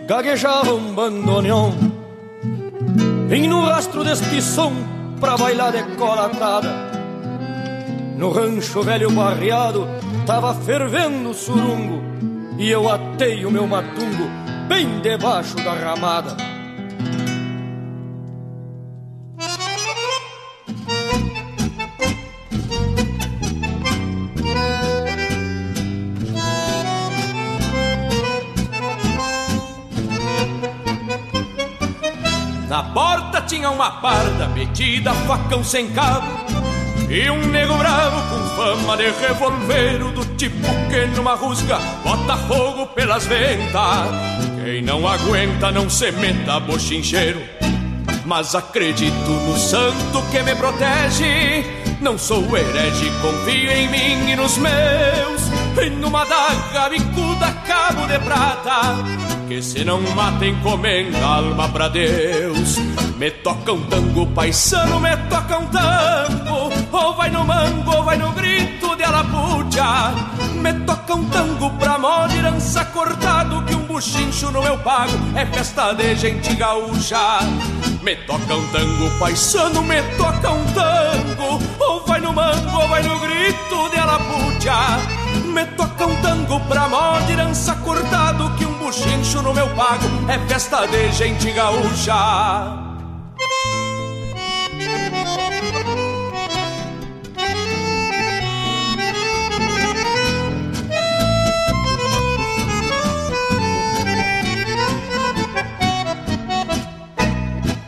gaguejava 0.08 0.74
um 0.74 0.94
bandoneon. 0.94 1.74
Vim 3.28 3.48
no 3.48 3.66
rastro 3.66 4.02
deste 4.06 4.42
som 4.42 4.74
pra 5.20 5.36
bailar 5.36 5.74
de 5.74 5.84
cola 5.98 6.28
atada 6.28 6.70
No 8.16 8.32
rancho 8.32 8.82
velho 8.82 9.12
barreado 9.12 9.86
tava 10.26 10.54
fervendo 10.54 11.32
o 11.32 11.34
surungo 11.34 12.02
E 12.58 12.72
eu 12.72 12.90
atei 12.90 13.46
o 13.46 13.52
meu 13.52 13.68
matungo 13.68 14.30
bem 14.70 15.02
debaixo 15.02 15.58
da 15.58 15.74
ramada 15.74 16.38
uma 33.88 33.92
parda 34.02 34.48
metida, 34.50 35.14
facão 35.14 35.64
sem 35.64 35.90
cabo 35.92 36.28
E 37.10 37.30
um 37.30 37.48
nego 37.48 37.74
bravo 37.76 38.22
com 38.30 38.56
fama 38.56 38.98
de 38.98 39.10
revolveiro 39.12 40.12
Do 40.12 40.26
tipo 40.36 40.68
que 40.90 41.06
numa 41.16 41.36
rusga 41.36 41.78
bota 42.04 42.38
fogo 42.48 42.88
pelas 42.88 43.26
ventas. 43.26 44.10
Quem 44.62 44.82
não 44.82 45.08
aguenta 45.08 45.72
não 45.72 45.90
se 45.90 46.12
meta 46.12 46.60
bochincheiro 46.60 47.42
Mas 48.26 48.56
acredito 48.56 49.30
no 49.30 49.58
santo 49.58 50.22
que 50.32 50.44
me 50.44 50.54
protege. 50.56 51.66
Não 52.02 52.18
sou 52.18 52.44
herege, 52.56 53.10
confio 53.22 53.72
em 53.72 53.90
mim 53.90 54.32
e 54.32 54.36
nos 54.36 54.58
meus 54.58 55.42
E 55.82 55.90
numa 55.90 56.26
daga 56.26 56.90
bicuda 56.90 57.52
cabo 57.66 58.06
de 58.06 58.20
prata 58.20 59.27
que 59.48 59.62
se 59.62 59.84
não 59.86 60.02
mata 60.02 60.46
encomenda 60.46 61.26
alma 61.26 61.70
pra 61.70 61.88
Deus 61.88 62.78
Me 63.18 63.32
toca 63.32 63.72
um 63.74 63.82
tango 63.84 64.28
paisano, 64.28 65.00
me 65.00 65.16
toca 65.30 65.60
um 65.60 65.68
tango 65.68 66.72
Ou 66.92 67.16
vai 67.16 67.30
no 67.30 67.46
mango, 67.46 67.96
ou 67.96 68.04
vai 68.04 68.18
no 68.18 68.32
grito 68.34 68.96
de 68.96 69.04
alapucha 69.04 70.14
Me 70.62 70.74
toca 70.86 71.16
um 71.16 71.26
tango 71.30 71.70
pra 71.72 71.98
morir 71.98 72.48
trança 72.58 72.86
cortado 72.86 73.62
que 73.66 73.76
um 73.76 73.84
buchincho 73.84 74.52
no 74.52 74.64
meu 74.64 74.78
pago 74.80 75.12
é 75.36 75.46
festa 75.46 75.94
de 75.94 76.16
gente 76.16 76.56
gaúcha. 76.56 77.40
Me 78.02 78.16
toca 78.16 78.56
um 78.56 78.68
tango 78.70 79.20
paisano, 79.20 79.82
me 79.84 80.02
toca 80.18 80.52
um 80.52 80.66
tango, 80.74 81.62
ou 81.80 82.06
vai 82.06 82.20
no 82.20 82.34
mango 82.34 82.78
ou 82.82 82.88
vai 82.88 83.04
no 83.04 83.20
grito 83.20 83.90
de 83.92 84.00
alapucha. 84.00 84.98
Me 85.54 85.66
toca 85.76 86.06
um 86.06 86.16
tango 86.22 86.60
pra 86.62 86.88
mó 86.88 87.20
de 87.20 87.34
herança 87.34 87.76
cortado 87.76 88.50
buchincho 88.88 89.42
no 89.42 89.54
meu 89.54 89.68
pago 89.76 90.06
é 90.30 90.40
festa 90.48 90.88
de 90.88 91.12
gente 91.12 91.52
gaúcha. 91.52 92.14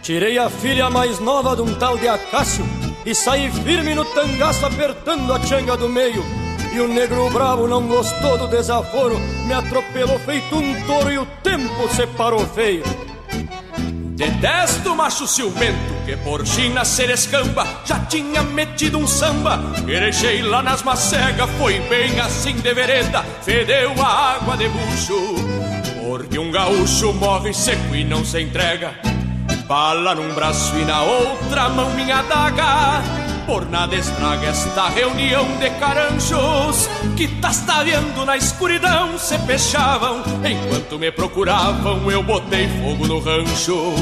Tirei 0.01 0.37
a 0.37 0.49
filha 0.49 0.89
mais 0.89 1.19
nova 1.19 1.55
de 1.55 1.61
um 1.61 1.73
tal 1.75 1.97
de 1.97 2.09
Acácio 2.09 2.65
e 3.05 3.15
saí 3.15 3.49
firme 3.49 3.95
no 3.95 4.03
tangaço 4.03 4.65
apertando 4.65 5.31
a 5.31 5.39
changa 5.39 5.77
do 5.77 5.87
meio. 5.87 6.38
E 6.71 6.79
o 6.79 6.87
negro 6.87 7.29
bravo 7.31 7.67
não 7.67 7.87
gostou 7.87 8.37
do 8.37 8.47
desaforo, 8.47 9.19
me 9.45 9.53
atropelou 9.53 10.19
feito 10.19 10.55
um 10.55 10.81
touro 10.85 11.11
e 11.11 11.17
o 11.17 11.25
tempo 11.43 11.89
separou 11.93 12.45
feio. 12.47 12.83
Detesto 14.15 14.95
macho 14.95 15.25
ciumento 15.25 15.93
que 16.05 16.15
por 16.17 16.45
China 16.45 16.85
ser 16.85 17.09
escamba 17.09 17.65
já 17.85 17.99
tinha 18.01 18.43
metido 18.43 18.97
um 18.97 19.07
samba. 19.07 19.59
Querechei 19.85 20.41
lá 20.41 20.61
nas 20.61 20.83
macegas, 20.83 21.49
foi 21.57 21.79
bem 21.81 22.19
assim 22.19 22.55
de 22.55 22.73
vereda, 22.73 23.23
fedeu 23.41 23.93
a 24.01 24.35
água 24.35 24.57
de 24.57 24.67
bucho. 24.67 25.35
Porque 26.01 26.37
um 26.37 26.51
gaúcho 26.51 27.13
morre 27.13 27.53
seco 27.53 27.95
e 27.95 28.03
não 28.03 28.23
se 28.23 28.41
entrega. 28.41 28.93
Bala 29.67 30.13
num 30.13 30.33
braço 30.33 30.75
e 30.77 30.85
na 30.85 31.01
outra 31.01 31.69
mão 31.69 31.89
minha 31.91 32.21
daga 32.23 33.01
Por 33.49 33.67
nada 33.67 33.95
estraga 33.95 34.45
esta 34.45 34.89
reunião 34.89 35.43
de 35.57 35.71
caranjos 35.79 36.87
Que 37.17 37.27
tastareando 37.41 38.23
na 38.23 38.37
escuridão 38.37 39.17
se 39.17 39.39
fechavam. 39.39 40.21
Enquanto 40.45 40.99
me 40.99 41.11
procuravam 41.11 42.11
eu 42.11 42.21
botei 42.21 42.67
fogo 42.67 43.07
no 43.07 43.19
rancho. 43.19 43.95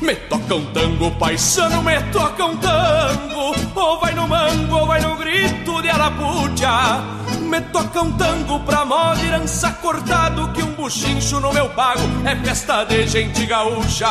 Me 0.00 0.14
toca 0.14 0.54
um 0.54 0.66
tango 0.66 1.10
paisano, 1.10 1.82
me 1.82 2.00
toca 2.12 2.46
um 2.46 2.56
tango. 2.56 3.56
Ou 3.74 3.98
vai 3.98 4.14
no 4.14 4.28
mango 4.28 4.76
ou 4.76 4.86
vai 4.86 5.00
no 5.00 5.16
grito 5.16 5.82
de 5.82 5.90
arapuja 5.90 7.02
me 7.40 7.60
toca 7.60 8.02
um 8.02 8.12
tango 8.12 8.60
pra 8.60 8.84
mó 8.84 9.14
de 9.14 9.26
herança 9.26 9.70
cortado 9.80 10.52
Que 10.52 10.62
um 10.62 10.72
buchincho 10.72 11.40
no 11.40 11.52
meu 11.52 11.68
pago. 11.70 12.00
É 12.24 12.34
festa 12.36 12.84
de 12.84 13.06
gente 13.06 13.44
gaúcha 13.46 14.06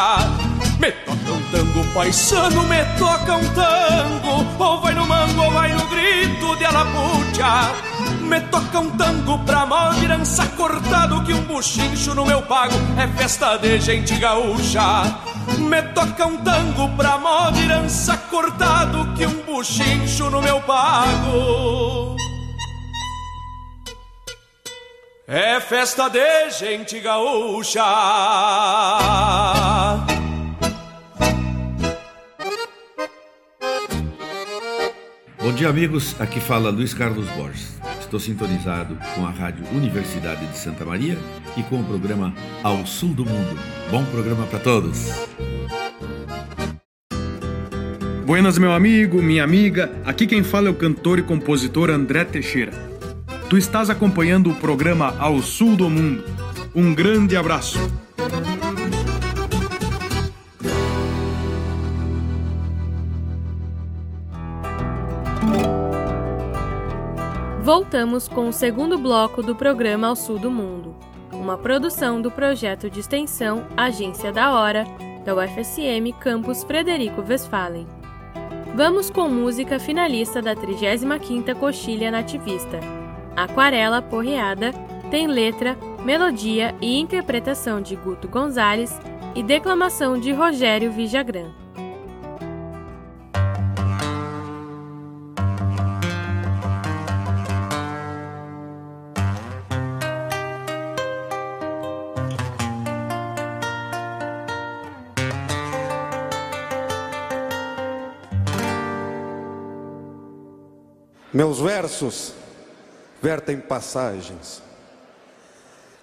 Me 0.83 0.91
toca 0.91 1.31
um 1.31 1.41
tango 1.49 1.93
paisano, 1.93 2.63
me 2.63 2.83
toca 2.99 3.37
um 3.37 3.53
tango. 3.53 4.45
Ou 4.59 4.81
vai 4.81 4.93
no 4.93 5.07
mango 5.07 5.43
ou 5.43 5.51
vai 5.51 5.71
no 5.71 5.87
grito 5.87 6.57
de 6.57 6.65
alapucha 6.65 7.71
Me 8.19 8.41
toca 8.41 8.79
um 8.81 8.89
tango 8.97 9.39
pra 9.45 9.65
herança 10.03 10.45
cortado 10.57 11.23
Que 11.23 11.33
um 11.33 11.41
buchincho 11.43 12.13
no 12.13 12.25
meu 12.25 12.41
pago 12.41 12.75
é 12.97 13.07
festa 13.17 13.55
de 13.55 13.79
gente 13.79 14.17
gaúcha. 14.17 14.81
Me 15.57 15.81
toca 15.93 16.25
um 16.25 16.35
tango 16.43 16.89
pra 16.97 17.17
herança 17.57 18.17
cortado 18.29 19.13
Que 19.15 19.25
um 19.25 19.41
buchincho 19.43 20.29
no 20.29 20.41
meu 20.41 20.59
pago 20.63 22.17
É 25.25 25.61
festa 25.61 26.09
de 26.09 26.49
gente 26.49 26.99
gaúcha. 26.99 27.81
Bom 35.43 35.51
dia, 35.51 35.67
amigos. 35.67 36.15
Aqui 36.21 36.39
fala 36.39 36.69
Luiz 36.69 36.93
Carlos 36.93 37.27
Borges. 37.31 37.77
Estou 37.99 38.17
sintonizado 38.17 38.97
com 39.13 39.25
a 39.25 39.29
Rádio 39.29 39.65
Universidade 39.73 40.47
de 40.47 40.57
Santa 40.57 40.85
Maria 40.85 41.17
e 41.57 41.63
com 41.63 41.81
o 41.81 41.83
programa 41.83 42.33
Ao 42.63 42.85
Sul 42.85 43.09
do 43.09 43.25
Mundo. 43.25 43.59
Bom 43.91 44.05
programa 44.05 44.45
para 44.45 44.59
todos. 44.59 45.09
Buenas, 48.25 48.57
meu 48.57 48.71
amigo, 48.71 49.21
minha 49.21 49.43
amiga. 49.43 49.91
Aqui 50.05 50.25
quem 50.25 50.43
fala 50.43 50.69
é 50.69 50.71
o 50.71 50.75
cantor 50.75 51.19
e 51.19 51.23
compositor 51.23 51.89
André 51.89 52.23
Teixeira. 52.23 52.71
Tu 53.49 53.57
estás 53.57 53.89
acompanhando 53.89 54.49
o 54.49 54.55
programa 54.55 55.13
Ao 55.19 55.41
Sul 55.41 55.75
do 55.75 55.89
Mundo. 55.89 56.23
Um 56.73 56.95
grande 56.95 57.35
abraço. 57.35 57.79
Voltamos 67.63 68.27
com 68.27 68.49
o 68.49 68.51
segundo 68.51 68.97
bloco 68.97 69.41
do 69.41 69.55
programa 69.55 70.07
Ao 70.07 70.17
Sul 70.17 70.37
do 70.37 70.51
Mundo, 70.51 70.93
uma 71.31 71.57
produção 71.57 72.21
do 72.21 72.29
projeto 72.29 72.89
de 72.89 72.99
extensão 72.99 73.65
Agência 73.77 74.33
da 74.33 74.51
Hora, 74.51 74.83
da 75.23 75.33
UFSM 75.33 76.11
Campus 76.19 76.61
Frederico 76.65 77.23
Westphalen. 77.25 77.87
Vamos 78.75 79.09
com 79.09 79.29
música 79.29 79.79
finalista 79.79 80.41
da 80.41 80.53
35ª 80.53 81.55
Coxilha 81.55 82.11
Nativista, 82.11 82.81
Aquarela 83.33 84.01
Porreada, 84.01 84.73
tem 85.09 85.25
letra, 85.25 85.77
melodia 86.03 86.75
e 86.81 86.99
interpretação 86.99 87.79
de 87.79 87.95
Guto 87.95 88.27
Gonzalez 88.27 88.99
e 89.33 89.41
declamação 89.41 90.19
de 90.19 90.33
Rogério 90.33 90.91
Vijagrã. 90.91 91.62
Meus 111.33 111.59
versos 111.59 112.33
vertem 113.19 113.59
passagens 113.59 114.61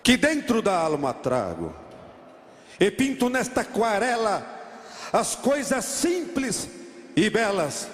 que 0.03 0.17
dentro 0.17 0.61
da 0.61 0.77
alma 0.77 1.15
trago 1.15 1.73
e 2.81 2.91
pinto 2.91 3.29
nesta 3.29 3.61
aquarela 3.61 4.45
as 5.13 5.37
coisas 5.37 5.85
simples 5.85 6.69
e 7.15 7.31
belas 7.31 7.89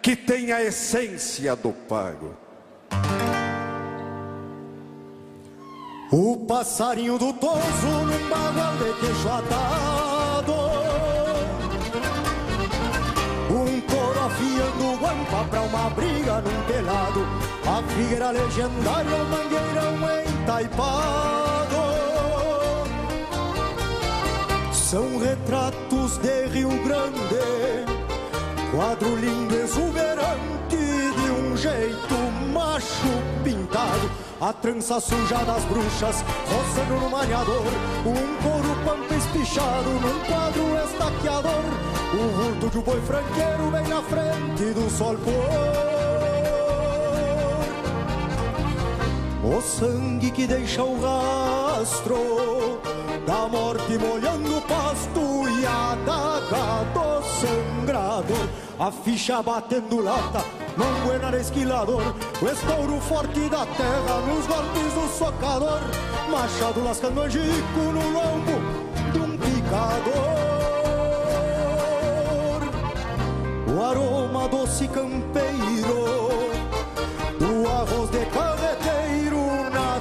que 0.00 0.14
têm 0.14 0.52
a 0.52 0.62
essência 0.62 1.56
do 1.56 1.72
pago. 1.72 2.36
O 6.12 6.46
passarinho 6.46 7.18
do 7.18 7.32
toso 7.32 7.86
num 7.86 8.28
bagual 8.28 8.76
de 8.76 9.00
queixo 9.00 9.28
atado 9.28 10.87
afiando 14.28 14.98
guampa 14.98 15.44
pra 15.50 15.60
uma 15.62 15.90
briga 15.90 16.40
num 16.42 16.62
telado 16.66 17.26
A 17.66 17.82
figueira 17.94 18.30
legendária, 18.30 19.16
o 19.16 19.24
mangueirão 19.26 19.98
entaipado. 20.42 21.78
São 24.72 25.18
retratos 25.18 26.18
de 26.18 26.46
Rio 26.46 26.70
Grande 26.84 27.18
Quadro 28.70 29.16
lindo, 29.16 29.54
exuberante 29.54 30.76
De 30.76 31.30
um 31.30 31.56
jeito 31.56 32.14
macho 32.52 33.08
pintado. 33.42 34.10
A 34.40 34.52
trança 34.52 35.00
suja 35.00 35.38
das 35.38 35.64
bruxas, 35.64 36.24
roçando 36.46 36.94
no 37.00 37.10
maniador, 37.10 37.66
um 38.06 38.42
couro 38.42 38.76
pampa 38.84 39.17
espichado 39.28 39.90
num 39.90 40.18
quadro 40.24 40.64
estaqueador, 40.84 41.64
o 42.14 42.28
vulto 42.36 42.70
de 42.70 42.78
um 42.78 42.82
boi 42.82 43.00
franqueiro 43.02 43.70
bem 43.70 43.86
na 43.86 44.02
frente 44.02 44.72
do 44.72 44.90
sol 44.90 45.16
pôr. 45.16 45.88
O 49.44 49.60
sangue 49.60 50.30
que 50.30 50.46
deixa 50.46 50.82
o 50.82 51.00
rastro 51.00 52.80
da 53.26 53.48
morte 53.48 53.98
molhando 53.98 54.56
o 54.56 54.62
pasto 54.62 55.48
e 55.60 55.66
a 55.66 55.96
daga 56.06 56.84
do 56.94 57.22
sangrador, 57.40 58.48
a 58.78 58.90
ficha 58.90 59.42
batendo 59.42 60.02
lata 60.02 60.44
mão 60.76 60.92
buena 61.04 61.36
esquilador, 61.36 62.14
o 62.40 62.46
estouro 62.46 63.00
forte 63.00 63.40
da 63.48 63.66
terra 63.66 64.20
nos 64.26 64.46
golpes 64.46 64.92
do 64.94 65.08
socador, 65.18 65.80
machado 66.30 66.82
lascando 66.84 67.22
angico 67.22 67.80
no 67.92 68.10
lombo 68.12 68.67
o 73.66 73.82
aroma 73.82 74.48
doce 74.48 74.88
campeiro, 74.88 76.30
o 77.40 77.68
arroz 77.68 78.10
de 78.10 78.24
carreteiro 78.26 79.70
na 79.70 80.00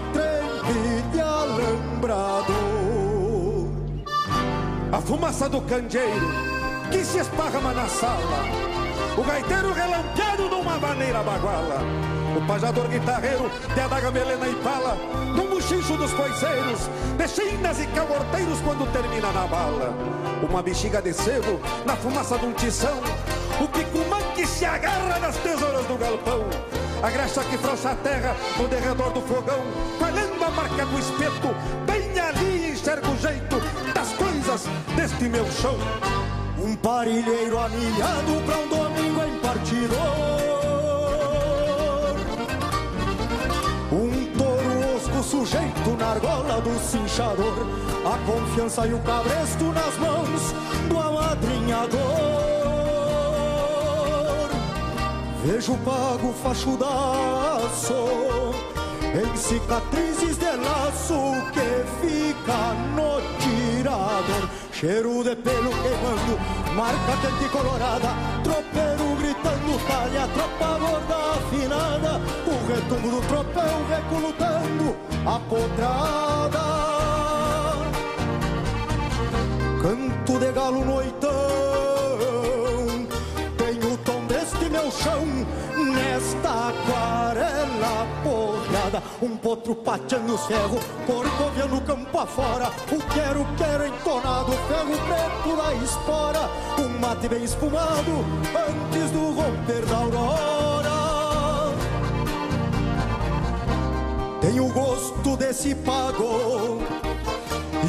de 1.11 1.19
alambrado. 1.19 2.53
A 4.91 5.01
fumaça 5.01 5.49
do 5.49 5.61
candeeiro 5.61 6.27
que 6.89 7.03
se 7.03 7.19
esparrama 7.19 7.73
na 7.73 7.87
sala, 7.87 8.45
o 9.17 9.23
gaiteiro 9.23 9.73
relampeado 9.73 10.49
numa 10.49 10.77
maneira 10.77 11.21
baguala 11.21 12.16
o 12.37 12.41
pajador 12.41 12.87
guitarreiro 12.87 13.49
de 13.73 13.81
adaga 13.81 14.11
melena 14.11 14.47
e 14.47 14.53
pala. 14.57 14.95
No 15.35 15.47
buchicho 15.47 15.97
dos 15.97 16.13
coiseiros, 16.13 16.81
de 17.17 17.27
chinas 17.27 17.79
e 17.79 17.87
caborteiros 17.87 18.61
quando 18.61 18.85
termina 18.91 19.31
na 19.31 19.47
bala. 19.47 19.91
Uma 20.47 20.61
bexiga 20.61 21.01
de 21.01 21.13
sebo 21.13 21.59
na 21.83 21.95
fumaça 21.95 22.37
de 22.37 22.45
um 22.45 22.53
tição. 22.53 23.01
O 23.59 23.67
picumã 23.67 24.21
que 24.35 24.45
se 24.45 24.65
agarra 24.65 25.17
nas 25.17 25.35
tesouras 25.37 25.87
do 25.87 25.97
galpão. 25.97 26.45
A 27.01 27.09
graxa 27.09 27.43
que 27.43 27.57
frouxa 27.57 27.89
a 27.89 27.95
terra 27.95 28.35
no 28.55 28.67
derredor 28.67 29.11
do 29.13 29.21
fogão. 29.21 29.63
Colhendo 29.97 30.43
a 30.43 30.51
marca 30.51 30.85
do 30.85 30.99
espeto, 30.99 31.55
bem 31.87 32.19
ali 32.19 32.69
enxergo 32.69 33.13
o 33.13 33.17
jeito 33.17 33.59
das 33.95 34.13
coisas 34.13 34.67
deste 34.95 35.23
meu 35.27 35.51
chão. 35.51 35.75
Um 36.63 36.75
parilheiro 36.75 37.57
anilhado 37.57 38.43
pra 38.45 38.57
um 38.59 38.67
domingo 38.67 39.23
em 39.23 39.39
partidor. 39.39 40.66
Sujeito 45.27 45.89
na 45.99 46.11
argola 46.11 46.61
do 46.61 46.79
cinchador. 46.79 47.67
A 48.05 48.17
confiança 48.25 48.87
e 48.87 48.93
o 48.93 48.99
cabresto 48.99 49.65
nas 49.65 49.97
mãos 49.97 50.53
do 50.87 50.97
amadrinhador. 50.97 51.99
Vejo 55.43 55.77
pago 55.79 56.33
fachudaço 56.41 57.93
em 59.03 59.35
cicatrizes 59.35 60.37
de 60.37 60.51
laço 60.55 61.19
que 61.53 62.07
fica 62.07 62.73
no 62.95 63.21
tirador. 63.41 64.66
Cheiro 64.79 65.23
de 65.23 65.35
pelo 65.37 65.71
queimando, 65.71 66.37
marca 66.75 67.17
quente 67.19 67.49
colorada, 67.49 68.09
tropeiro 68.43 69.15
gritando, 69.15 69.79
talha, 69.87 70.27
tropa 70.27 70.77
gorda 70.77 71.15
afinada, 71.33 72.21
o 72.45 72.51
retumbo 72.71 73.09
do 73.09 73.21
tropel 73.27 73.85
recolutando 73.89 74.95
a 75.25 75.39
potrada. 75.49 76.61
Canto 79.81 80.37
de 80.37 80.51
galo 80.51 80.85
noitão, 80.85 81.31
tenho 83.57 83.93
o 83.93 83.97
tom 84.05 84.25
deste 84.27 84.69
meu 84.69 84.91
chão, 84.91 85.25
nesta 86.17 86.69
aquarela 86.69 88.07
porreada, 88.23 89.03
um 89.21 89.37
potro 89.37 89.75
pateando 89.75 90.33
os 90.33 90.45
ferros, 90.47 90.83
corcovia 91.05 91.65
no 91.65 91.79
campo 91.81 92.17
afora, 92.17 92.71
o 92.91 93.13
quero, 93.13 93.45
quero 93.55 93.85
entonado, 93.85 94.51
ferro 94.67 94.97
preto 95.05 95.55
da 95.55 95.73
espora, 95.75 96.49
um 96.79 96.99
mate 96.99 97.29
bem 97.29 97.43
espumado, 97.43 98.25
antes 98.67 99.11
do 99.11 99.31
romper 99.31 99.85
da 99.85 99.97
aurora. 99.97 100.97
Tenho 104.41 104.65
o 104.65 104.73
gosto 104.73 105.37
desse 105.37 105.75
pago 105.75 106.81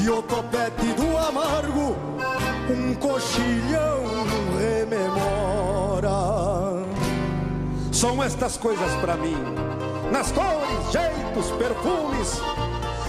e 0.02 0.10
o 0.10 0.22
topete 0.22 0.92
do 0.92 1.16
amargo, 1.16 1.96
um 2.70 2.94
coxilhão 2.94 4.04
rememora. 4.58 5.37
São 7.98 8.22
estas 8.22 8.56
coisas 8.56 8.94
para 9.00 9.16
mim, 9.16 9.34
nas 10.12 10.30
cores, 10.30 10.92
jeitos, 10.92 11.50
perfumes, 11.58 12.40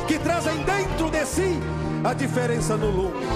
que 0.08 0.18
trazem 0.18 0.58
dentro 0.64 1.12
de 1.12 1.24
si 1.28 1.60
a 2.04 2.12
diferença 2.12 2.76
no 2.76 2.90
lume. 2.90 3.28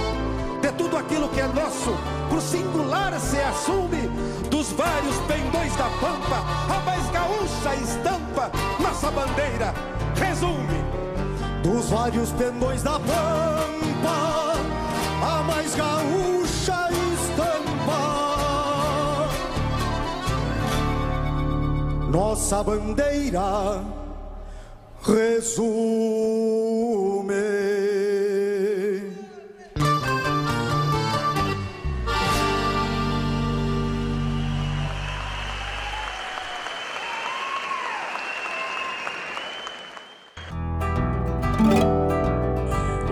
De 0.63 0.71
tudo 0.71 0.97
aquilo 0.97 1.29
que 1.29 1.39
é 1.39 1.45
nosso, 1.45 1.95
por 2.27 2.41
singular 2.41 3.13
se 3.19 3.39
assume, 3.39 4.07
dos 4.49 4.71
vários 4.71 5.15
pendões 5.27 5.75
da 5.75 5.91
pampa, 6.01 6.43
a 6.73 6.79
mais 6.79 7.07
gaúcha 7.11 7.75
estampa, 7.83 8.51
nossa 8.79 9.11
bandeira 9.11 9.75
resume. 10.15 10.83
Dos 11.61 11.87
vários 11.87 12.31
pendões 12.31 12.81
da 12.81 12.93
pampa, 12.93 14.55
a 15.21 15.43
mais 15.43 15.75
gaúcha 15.75 16.52
Nossa 22.13 22.61
bandeira 22.63 23.83
resume. 25.01 25.73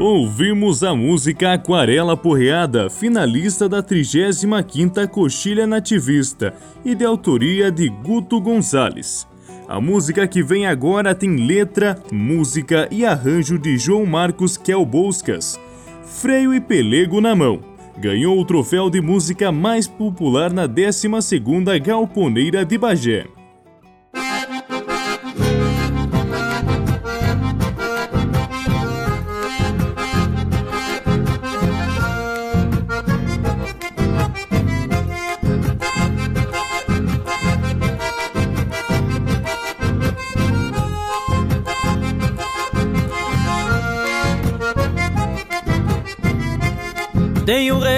Ouvimos 0.01 0.81
a 0.81 0.95
música 0.95 1.53
Aquarela 1.53 2.17
Porreada, 2.17 2.89
finalista 2.89 3.69
da 3.69 3.83
35ª 3.83 5.07
Coxilha 5.07 5.67
Nativista 5.67 6.55
e 6.83 6.95
de 6.95 7.05
autoria 7.05 7.71
de 7.71 7.87
Guto 7.87 8.41
Gonzalez. 8.41 9.27
A 9.67 9.79
música 9.79 10.27
que 10.27 10.41
vem 10.41 10.65
agora 10.65 11.13
tem 11.13 11.35
letra, 11.45 12.01
música 12.11 12.87
e 12.89 13.05
arranjo 13.05 13.59
de 13.59 13.77
João 13.77 14.03
Marcos 14.03 14.57
Kelbouskas. 14.57 15.59
Freio 16.03 16.51
e 16.51 16.59
pelego 16.59 17.21
na 17.21 17.35
mão. 17.35 17.59
Ganhou 17.95 18.39
o 18.39 18.43
troféu 18.43 18.89
de 18.89 18.99
música 18.99 19.51
mais 19.51 19.85
popular 19.85 20.51
na 20.51 20.67
12ª 20.67 21.79
Galponeira 21.79 22.65
de 22.65 22.75
Bagé. 22.75 23.27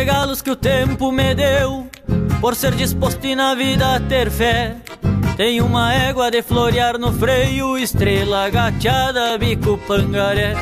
Regalos 0.04 0.42
que 0.42 0.52
o 0.52 0.56
tempo 0.58 1.14
me 1.14 1.34
deu, 1.34 1.88
por 2.42 2.56
ser 2.56 2.76
disposto 2.76 3.26
e 3.26 3.36
na 3.38 3.56
vida 3.56 4.02
ter 4.02 4.30
fé. 4.30 4.76
Tenho 5.38 5.66
uma 5.66 5.94
égua 5.94 6.30
de 6.30 6.42
florear 6.42 6.98
no 6.98 7.10
freio, 7.14 7.78
estrela 7.78 8.50
gateada, 8.50 9.38
bico 9.38 9.80
pangaré. 9.88 10.58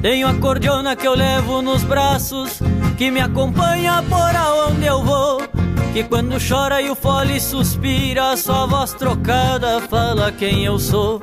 Tenho 0.00 0.28
a 0.28 0.34
cordiona 0.34 0.94
que 0.94 1.04
eu 1.04 1.16
levo 1.16 1.60
nos 1.62 1.82
braços, 1.82 2.60
que 2.96 3.10
me 3.10 3.20
acompanha 3.20 4.04
por 4.08 4.36
aonde 4.36 4.86
eu 4.86 5.02
vou. 5.02 5.42
Que 5.92 6.04
quando 6.04 6.36
chora 6.38 6.80
e 6.80 6.88
o 6.88 6.94
fole 6.94 7.40
suspira, 7.40 8.36
só 8.36 8.68
voz 8.68 8.92
trocada 8.92 9.80
fala 9.80 10.30
quem 10.30 10.64
eu 10.64 10.78
sou. 10.78 11.20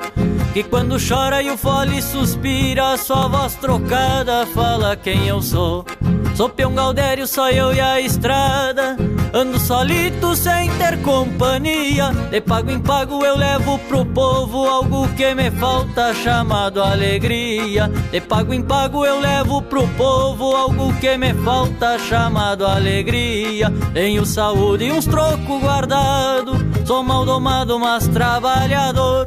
Que 0.52 0.62
quando 0.62 0.98
chora 0.98 1.42
e 1.42 1.50
o 1.50 1.56
fole 1.56 2.02
suspira, 2.02 2.94
só 2.98 3.26
voz 3.26 3.54
trocada 3.54 4.44
fala 4.48 4.94
quem 4.96 5.28
eu 5.28 5.40
sou. 5.40 5.86
Sou 6.34 6.48
peão 6.48 6.74
gaudério, 6.74 7.28
só 7.28 7.48
eu 7.50 7.72
e 7.72 7.80
a 7.80 8.00
estrada. 8.00 8.96
Ando 9.32 9.58
solito 9.58 10.34
sem 10.34 10.68
ter 10.78 11.00
companhia. 11.02 12.10
De 12.30 12.40
pago 12.40 12.70
em 12.72 12.80
pago 12.80 13.24
eu 13.24 13.36
levo 13.36 13.78
pro 13.80 14.04
povo 14.04 14.64
algo 14.66 15.08
que 15.14 15.32
me 15.32 15.50
falta, 15.52 16.12
chamado 16.12 16.82
alegria. 16.82 17.88
De 18.10 18.20
pago 18.20 18.52
em 18.52 18.62
pago 18.62 19.06
eu 19.06 19.20
levo 19.20 19.62
pro 19.62 19.86
povo 19.88 20.56
algo 20.56 20.92
que 20.94 21.16
me 21.16 21.32
falta, 21.34 21.98
chamado 22.00 22.66
alegria. 22.66 23.72
Tenho 23.92 24.26
saúde 24.26 24.86
e 24.86 24.92
uns 24.92 25.06
trocos 25.06 25.60
guardado. 25.60 26.54
Sou 26.84 27.02
mal 27.04 27.24
domado, 27.24 27.78
mas 27.78 28.08
trabalhador. 28.08 29.26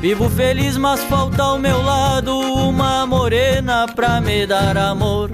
Vivo 0.00 0.28
feliz, 0.30 0.76
mas 0.76 1.02
falta 1.04 1.42
ao 1.42 1.58
meu 1.58 1.82
lado 1.82 2.38
uma 2.38 3.06
morena 3.06 3.86
pra 3.86 4.20
me 4.20 4.46
dar 4.46 4.76
amor. 4.76 5.30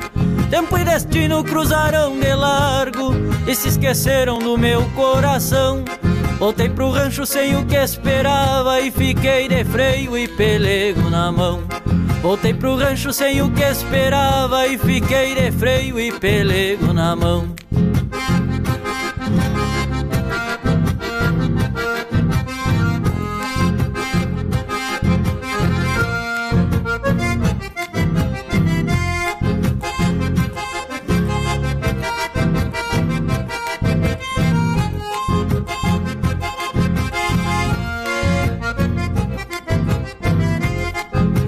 Tempo 0.51 0.76
e 0.76 0.84
destino 0.84 1.44
cruzaram 1.44 2.18
de 2.18 2.34
largo 2.34 3.14
e 3.46 3.55
se 3.55 3.68
esqueceram 3.68 4.40
do 4.40 4.59
meu 4.59 4.82
coração. 4.96 5.84
Voltei 6.40 6.68
pro 6.68 6.90
rancho 6.90 7.24
sem 7.24 7.57
o 7.57 7.64
que 7.64 7.76
esperava 7.76 8.80
e 8.80 8.90
fiquei 8.90 9.46
de 9.46 9.64
freio 9.64 10.18
e 10.18 10.26
pelego 10.26 11.09
na 11.09 11.30
mão. 11.30 11.62
Voltei 12.20 12.53
pro 12.53 12.74
rancho 12.74 13.12
sem 13.12 13.40
o 13.40 13.51
que 13.53 13.62
esperava 13.62 14.66
e 14.66 14.76
fiquei 14.76 15.36
de 15.36 15.53
freio 15.53 16.01
e 16.01 16.11
pelego 16.11 16.92
na 16.92 17.14
mão. 17.14 17.55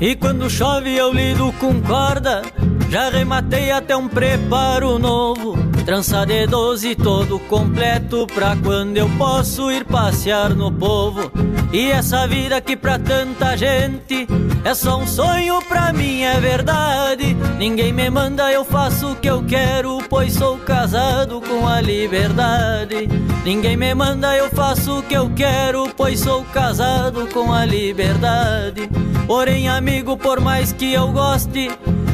E 0.02 0.16
quando 0.16 0.50
chove 0.50 0.96
eu 0.96 1.12
lido 1.12 1.52
com 1.60 1.80
corda, 1.80 2.42
já 2.90 3.08
rematei 3.08 3.70
até 3.70 3.96
um 3.96 4.08
preparo 4.08 4.98
novo. 4.98 5.56
Trança 5.86 6.26
de 6.26 6.44
doze 6.44 6.96
todo 6.96 7.38
completo 7.38 8.26
pra 8.26 8.56
quando 8.56 8.96
eu 8.96 9.08
posso 9.10 9.70
ir 9.70 9.84
passear 9.84 10.56
no 10.56 10.72
povo. 10.72 11.30
E 11.72 11.88
essa 11.92 12.26
vida 12.26 12.60
que 12.60 12.76
pra 12.76 12.98
tanta 12.98 13.56
gente 13.56 14.26
é 14.64 14.74
só 14.74 14.98
um 14.98 15.06
sonho, 15.06 15.62
pra 15.68 15.92
mim 15.92 16.22
é 16.22 16.40
verdade. 16.40 17.36
Ninguém 17.56 17.92
me 17.92 18.10
manda, 18.10 18.50
eu 18.50 18.64
faço 18.64 19.12
o 19.12 19.14
que 19.14 19.30
eu 19.30 19.44
quero, 19.44 19.98
pois 20.10 20.32
sou 20.32 20.58
casado 20.58 21.40
com 21.40 21.68
a 21.68 21.80
liberdade. 21.80 23.08
Ninguém 23.44 23.76
me 23.76 23.94
manda, 23.94 24.36
eu 24.36 24.50
faço 24.50 24.98
o 24.98 25.02
que 25.04 25.14
eu 25.14 25.30
quero, 25.30 25.88
pois 25.96 26.18
sou 26.18 26.42
casado 26.46 27.28
com 27.32 27.52
a 27.52 27.64
liberdade. 27.64 28.90
Porém, 29.32 29.66
amigo, 29.66 30.14
por 30.14 30.40
mais 30.40 30.74
que 30.74 30.92
eu 30.92 31.10
goste 31.10 31.70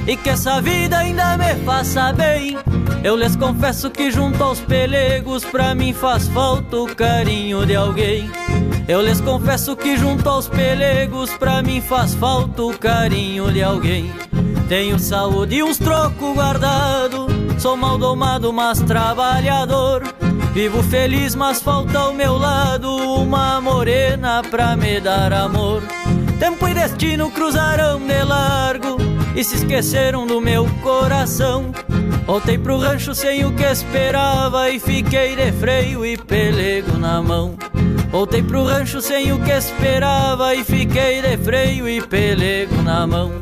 e 0.06 0.16
que 0.16 0.30
essa 0.30 0.60
vida 0.60 0.98
ainda 0.98 1.36
me 1.36 1.52
faça 1.64 2.12
bem, 2.12 2.56
eu 3.02 3.16
lhes 3.16 3.34
confesso 3.34 3.90
que 3.90 4.08
junto 4.08 4.40
aos 4.40 4.60
pelegos 4.60 5.44
pra 5.44 5.74
mim 5.74 5.92
faz 5.92 6.28
falta 6.28 6.76
o 6.76 6.86
carinho 6.86 7.66
de 7.66 7.74
alguém. 7.74 8.30
Eu 8.86 9.02
lhes 9.02 9.20
confesso 9.20 9.74
que 9.74 9.96
junto 9.96 10.28
aos 10.30 10.46
pelegos 10.46 11.30
pra 11.30 11.60
mim 11.60 11.80
faz 11.80 12.14
falta 12.14 12.62
o 12.62 12.78
carinho 12.78 13.50
de 13.50 13.64
alguém. 13.64 14.12
Tenho 14.68 14.96
saúde 14.96 15.56
e 15.56 15.62
uns 15.64 15.76
trocos 15.76 16.34
guardado, 16.36 17.26
sou 17.58 17.76
mal 17.76 17.98
domado, 17.98 18.52
mas 18.52 18.80
trabalhador. 18.82 20.04
Vivo 20.54 20.84
feliz, 20.84 21.34
mas 21.34 21.60
falta 21.60 21.98
ao 21.98 22.14
meu 22.14 22.38
lado 22.38 22.88
uma 22.88 23.60
morena 23.60 24.40
pra 24.48 24.76
me 24.76 25.00
dar 25.00 25.32
amor. 25.32 25.82
Tempo 26.38 26.68
e 26.68 26.74
destino 26.74 27.30
cruzaram 27.30 27.98
de 27.98 28.22
largo 28.22 28.96
e 29.34 29.42
se 29.42 29.56
esqueceram 29.56 30.26
do 30.26 30.40
meu 30.40 30.66
coração. 30.82 31.72
Voltei 32.26 32.56
pro 32.56 32.78
rancho 32.78 33.14
sem 33.14 33.44
o 33.44 33.52
que 33.52 33.64
esperava 33.64 34.70
e 34.70 34.78
fiquei 34.78 35.34
de 35.34 35.50
freio 35.52 36.06
e 36.06 36.16
pelego 36.16 36.96
na 36.96 37.20
mão. 37.20 37.56
Voltei 38.10 38.42
pro 38.42 38.64
rancho 38.64 39.00
sem 39.00 39.32
o 39.32 39.38
que 39.40 39.50
esperava 39.50 40.54
e 40.54 40.62
fiquei 40.62 41.20
de 41.20 41.36
freio 41.38 41.88
e 41.88 42.00
pelego 42.00 42.82
na 42.82 43.06
mão. 43.06 43.32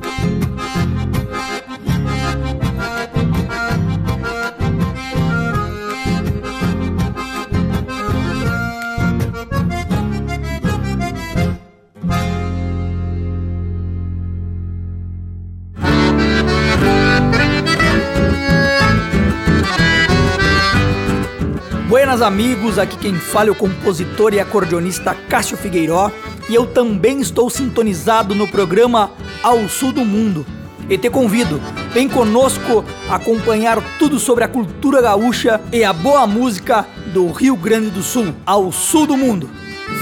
Buenas 22.07 22.23
amigos, 22.23 22.79
aqui 22.79 22.97
quem 22.97 23.17
fala 23.17 23.49
é 23.49 23.51
o 23.51 23.55
compositor 23.57 24.33
e 24.33 24.39
acordeonista 24.39 25.13
Cássio 25.29 25.57
Figueiró 25.57 26.09
e 26.49 26.55
eu 26.55 26.65
também 26.65 27.21
estou 27.21 27.51
sintonizado 27.51 28.33
no 28.33 28.47
programa 28.47 29.11
Ao 29.43 29.69
Sul 29.69 29.91
do 29.91 30.05
Mundo. 30.05 30.47
E 30.89 30.97
te 30.97 31.11
convido, 31.11 31.61
vem 31.93 32.09
conosco 32.09 32.85
acompanhar 33.11 33.83
tudo 33.99 34.21
sobre 34.21 34.45
a 34.45 34.49
cultura 34.49 35.03
gaúcha 35.03 35.61
e 35.73 35.83
a 35.83 35.93
boa 35.93 36.29
música 36.29 36.87
do 37.13 37.33
Rio 37.33 37.57
Grande 37.57 37.91
do 37.91 38.05
Sul, 38.05 38.33
ao 38.47 38.71
sul 38.71 39.09
do 39.09 39.17
mundo. 39.17 39.51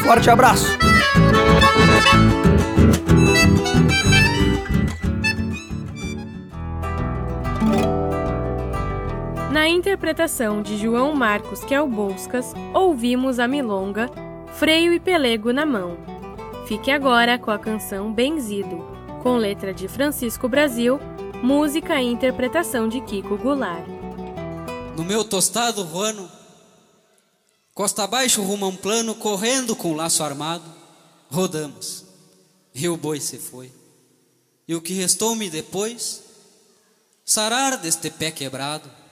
Forte 0.03 0.29
abraço! 0.29 0.77
Na 9.65 9.71
interpretação 9.71 10.61
de 10.61 10.77
João 10.77 11.15
Marcos 11.15 11.65
Quelboscas, 11.65 12.53
ouvimos 12.75 13.39
a 13.39 13.49
milonga 13.49 14.11
Freio 14.59 14.93
e 14.93 15.01
Pelego 15.01 15.55
na 15.55 15.65
Mão. 15.65 15.97
Fique 16.69 16.91
agora 16.91 17.39
com 17.39 17.51
a 17.51 17.59
canção 17.59 18.13
Benzido, 18.13 18.85
com 19.23 19.39
letra 19.39 19.73
de 19.73 19.89
Francisco 19.89 20.51
Brasil, 20.51 21.01
música 21.43 21.99
e 21.99 22.13
interpretação 22.13 22.91
de 22.91 23.01
Kiko 23.01 23.39
Goulart. 23.39 23.87
No 24.99 25.03
meu 25.03 25.25
tostado 25.25 25.83
ruano, 25.83 26.31
costa 27.73 28.05
abaixo 28.05 28.43
rumo 28.43 28.67
a 28.67 28.69
um 28.69 28.77
plano, 28.77 29.15
correndo 29.15 29.75
com 29.75 29.93
o 29.93 29.97
laço 29.97 30.23
armado, 30.23 30.71
rodamos. 31.31 32.05
E 32.75 32.87
o 32.87 32.99
boi 32.99 33.19
se 33.19 33.39
foi. 33.39 33.73
E 34.69 34.75
o 34.75 34.83
que 34.83 34.93
restou-me 34.93 35.49
depois? 35.49 36.23
Sarar 37.25 37.79
deste 37.79 38.11
pé 38.11 38.31
quebrado 38.31 39.04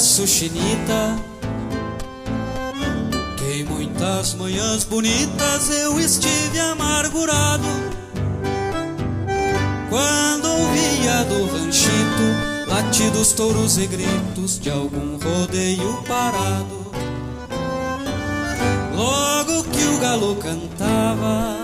chinita, 0.00 1.16
que 3.36 3.60
em 3.60 3.64
muitas 3.64 4.32
manhãs 4.34 4.84
bonitas 4.84 5.68
eu 5.70 6.00
estive 6.00 6.58
amargurado. 6.58 7.68
Quando 9.90 10.46
ouvia 10.46 11.24
do 11.24 11.46
ranchito 11.52 12.66
latidos, 12.66 13.32
touros 13.32 13.76
e 13.76 13.86
gritos 13.86 14.58
de 14.58 14.70
algum 14.70 15.18
rodeio 15.18 16.02
parado. 16.08 16.80
Logo 18.94 19.64
que 19.64 19.84
o 19.84 19.98
galo 19.98 20.36
cantava, 20.36 21.56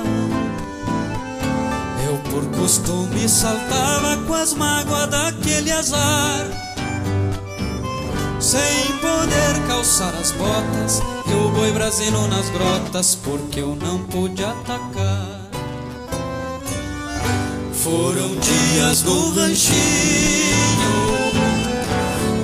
eu 2.07 2.19
por 2.31 2.45
costume 2.59 3.27
saltava 3.29 4.19
com 4.27 4.35
as 4.35 4.53
mágoas 4.53 5.09
daquele 5.09 5.73
azar. 5.73 6.66
Sem 8.47 8.97
poder 8.99 9.67
calçar 9.67 10.15
as 10.15 10.31
botas, 10.31 11.03
eu 11.29 11.51
boi 11.51 11.73
brasino 11.73 12.29
nas 12.29 12.49
grotas, 12.51 13.17
porque 13.17 13.59
eu 13.59 13.75
não 13.75 13.99
pude 14.05 14.45
atacar. 14.45 15.51
Foram 17.73 18.37
dias 18.37 19.03
no 19.03 19.31
ranchinho, 19.31 19.75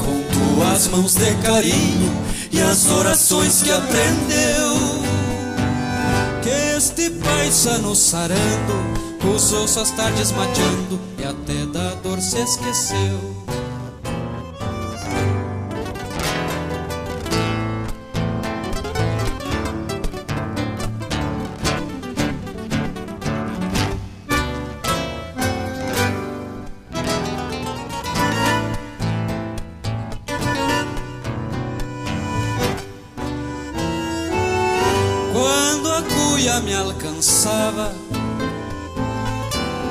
com 0.00 0.56
tuas 0.56 0.88
mãos 0.88 1.14
de 1.14 1.32
carinho 1.36 2.12
e 2.50 2.60
as 2.60 2.90
orações 2.90 3.62
que 3.62 3.70
aprendeu. 3.70 4.74
Que 6.42 6.76
este 6.76 7.10
paisano 7.10 7.94
sarando, 7.94 8.74
usou 9.32 9.68
suas 9.68 9.92
tardes 9.92 10.32
mateando 10.32 10.98
e 11.16 11.22
até 11.22 11.64
da 11.66 11.94
dor 12.02 12.20
se 12.20 12.40
esqueceu. 12.40 13.41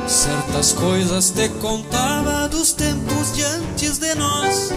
Certas 0.07 0.73
coisas 0.73 1.29
te 1.29 1.47
contava 1.61 2.49
dos 2.49 2.73
tempos 2.73 3.33
de 3.33 3.43
antes 3.43 3.97
de 3.97 4.13
nós. 4.15 4.71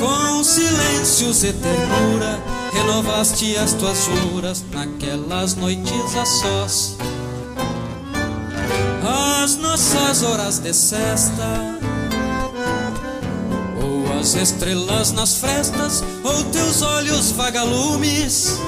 Com 0.00 0.42
silêncios 0.42 1.44
e 1.44 1.52
ternura, 1.52 2.42
renovaste 2.72 3.54
as 3.56 3.74
tuas 3.74 3.98
juras 4.04 4.64
naquelas 4.72 5.54
noites 5.56 6.16
a 6.16 6.24
sós. 6.24 6.96
As 9.42 9.56
nossas 9.56 10.22
horas 10.22 10.58
de 10.58 10.72
cesta, 10.72 11.78
ou 13.82 14.18
as 14.18 14.34
estrelas 14.34 15.12
nas 15.12 15.36
frestas, 15.36 16.02
ou 16.22 16.44
teus 16.44 16.80
olhos 16.80 17.30
vagalumes 17.32 18.58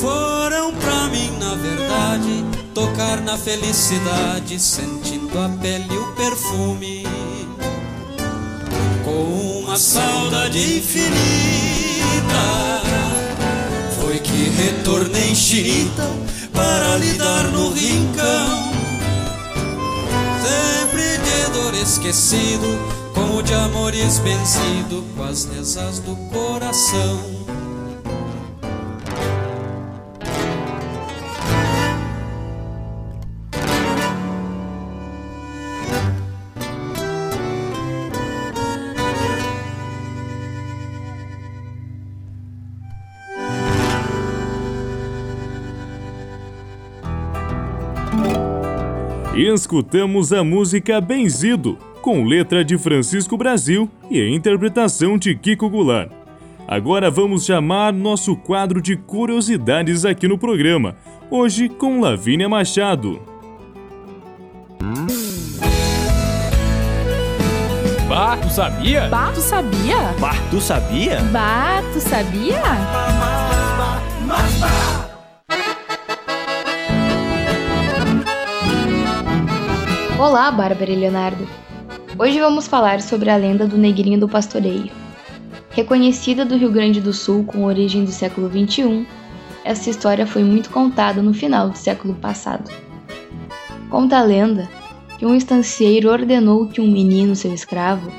foram 0.00 0.72
pra 0.74 1.08
mim, 1.08 1.30
na 1.38 1.54
verdade, 1.54 2.44
tocar 2.74 3.20
na 3.20 3.36
felicidade, 3.36 4.58
sentindo 4.60 5.38
a 5.38 5.48
pele 5.60 5.86
e 5.90 5.96
o 5.96 6.12
perfume. 6.14 7.04
Com 9.04 9.60
uma 9.62 9.76
saudade 9.76 10.58
infinita, 10.78 11.12
foi 14.00 14.18
que 14.18 14.50
retornei 14.50 15.34
chinita 15.34 16.08
para 16.52 16.96
lidar 16.98 17.44
no 17.44 17.70
rincão. 17.70 18.72
Sempre 20.42 21.18
de 21.18 21.50
dor 21.52 21.74
esquecido, 21.74 22.78
como 23.14 23.42
de 23.42 23.54
amores 23.54 24.18
vencido, 24.18 25.04
com 25.16 25.24
as 25.24 25.44
rezas 25.44 25.98
do 26.00 26.16
coração. 26.30 27.37
Escutamos 49.46 50.32
a 50.32 50.42
música 50.42 51.00
Benzido, 51.00 51.78
com 52.02 52.24
letra 52.24 52.64
de 52.64 52.76
Francisco 52.76 53.36
Brasil 53.36 53.88
e 54.10 54.20
a 54.20 54.28
interpretação 54.28 55.16
de 55.16 55.34
Kiko 55.34 55.68
Goulart. 55.68 56.10
Agora 56.66 57.10
vamos 57.10 57.44
chamar 57.44 57.92
nosso 57.92 58.34
quadro 58.36 58.82
de 58.82 58.96
curiosidades 58.96 60.04
aqui 60.04 60.26
no 60.26 60.36
programa, 60.36 60.96
hoje 61.30 61.68
com 61.68 62.00
Lavínia 62.00 62.48
Machado. 62.48 63.20
Bah, 68.08 68.36
tu 68.38 68.50
sabia? 68.50 69.08
Bah, 69.08 69.30
tu 69.34 69.40
sabia? 69.40 70.14
Bah, 70.18 70.34
tu 70.50 70.60
sabia? 70.60 71.20
Bah, 71.30 71.82
tu 71.92 72.00
sabia? 72.00 73.47
Olá, 80.18 80.50
Bárbara 80.50 80.90
e 80.90 80.96
Leonardo! 80.96 81.46
Hoje 82.18 82.40
vamos 82.40 82.66
falar 82.66 83.00
sobre 83.00 83.30
a 83.30 83.36
lenda 83.36 83.68
do 83.68 83.78
Negrinho 83.78 84.18
do 84.18 84.28
Pastoreio. 84.28 84.90
Reconhecida 85.70 86.44
do 86.44 86.56
Rio 86.56 86.72
Grande 86.72 87.00
do 87.00 87.12
Sul 87.12 87.44
com 87.44 87.62
origem 87.62 88.04
do 88.04 88.10
século 88.10 88.50
XXI, 88.50 89.06
essa 89.64 89.88
história 89.88 90.26
foi 90.26 90.42
muito 90.42 90.70
contada 90.70 91.22
no 91.22 91.32
final 91.32 91.70
do 91.70 91.78
século 91.78 92.14
passado. 92.14 92.68
Conta 93.88 94.18
a 94.18 94.22
lenda 94.24 94.68
que 95.20 95.24
um 95.24 95.36
estancieiro 95.36 96.10
ordenou 96.10 96.66
que 96.66 96.80
um 96.80 96.90
menino, 96.90 97.36
seu 97.36 97.54
escravo, 97.54 98.10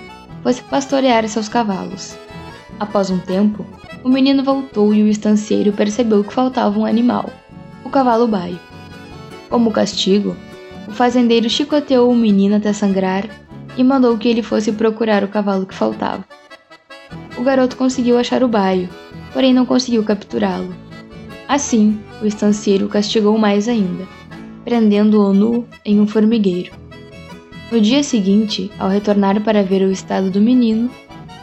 fosse 0.41 0.63
pastorear 0.63 1.27
seus 1.27 1.49
cavalos. 1.49 2.17
Após 2.79 3.09
um 3.09 3.19
tempo, 3.19 3.65
o 4.05 4.07
menino 4.07 4.41
voltou 4.41 4.93
e 4.93 5.03
o 5.03 5.07
estancieiro 5.09 5.73
percebeu 5.73 6.23
que 6.23 6.33
faltava 6.33 6.79
um 6.79 6.85
animal, 6.85 7.29
o 7.83 7.89
cavalo 7.89 8.25
baio. 8.25 8.57
Como 9.49 9.69
castigo, 9.69 10.33
o 10.89 10.91
fazendeiro 10.91 11.47
chicoteou 11.47 12.11
o 12.11 12.15
menino 12.15 12.55
até 12.55 12.73
sangrar 12.73 13.23
e 13.77 13.83
mandou 13.83 14.17
que 14.17 14.27
ele 14.27 14.41
fosse 14.41 14.71
procurar 14.71 15.23
o 15.23 15.27
cavalo 15.27 15.67
que 15.67 15.75
faltava. 15.75 16.25
O 17.37 17.43
garoto 17.43 17.77
conseguiu 17.77 18.17
achar 18.17 18.41
o 18.41 18.47
baio, 18.47 18.89
porém 19.31 19.53
não 19.53 19.67
conseguiu 19.67 20.03
capturá-lo. 20.03 20.73
Assim, 21.47 21.99
o 22.23 22.25
estancieiro 22.25 22.87
o 22.87 22.89
castigou 22.89 23.37
mais 23.37 23.67
ainda, 23.67 24.07
prendendo-o 24.65 25.31
nu 25.31 25.67
em 25.85 25.99
um 25.99 26.07
formigueiro. 26.07 26.71
No 27.71 27.79
dia 27.79 28.01
seguinte, 28.01 28.71
ao 28.79 28.89
retornar 28.89 29.39
para 29.41 29.61
ver 29.61 29.83
o 29.83 29.91
estado 29.91 30.31
do 30.31 30.41
menino, 30.41 30.89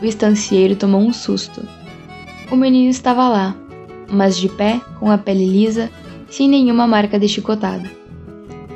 o 0.03 0.05
estancieiro 0.05 0.74
tomou 0.74 1.01
um 1.01 1.12
susto. 1.12 1.62
O 2.51 2.57
menino 2.57 2.90
estava 2.90 3.28
lá, 3.28 3.57
mas 4.11 4.36
de 4.36 4.49
pé, 4.49 4.80
com 4.99 5.09
a 5.09 5.16
pele 5.16 5.47
lisa, 5.47 5.88
sem 6.28 6.49
nenhuma 6.49 6.84
marca 6.84 7.16
de 7.16 7.28
chicotada. 7.28 8.05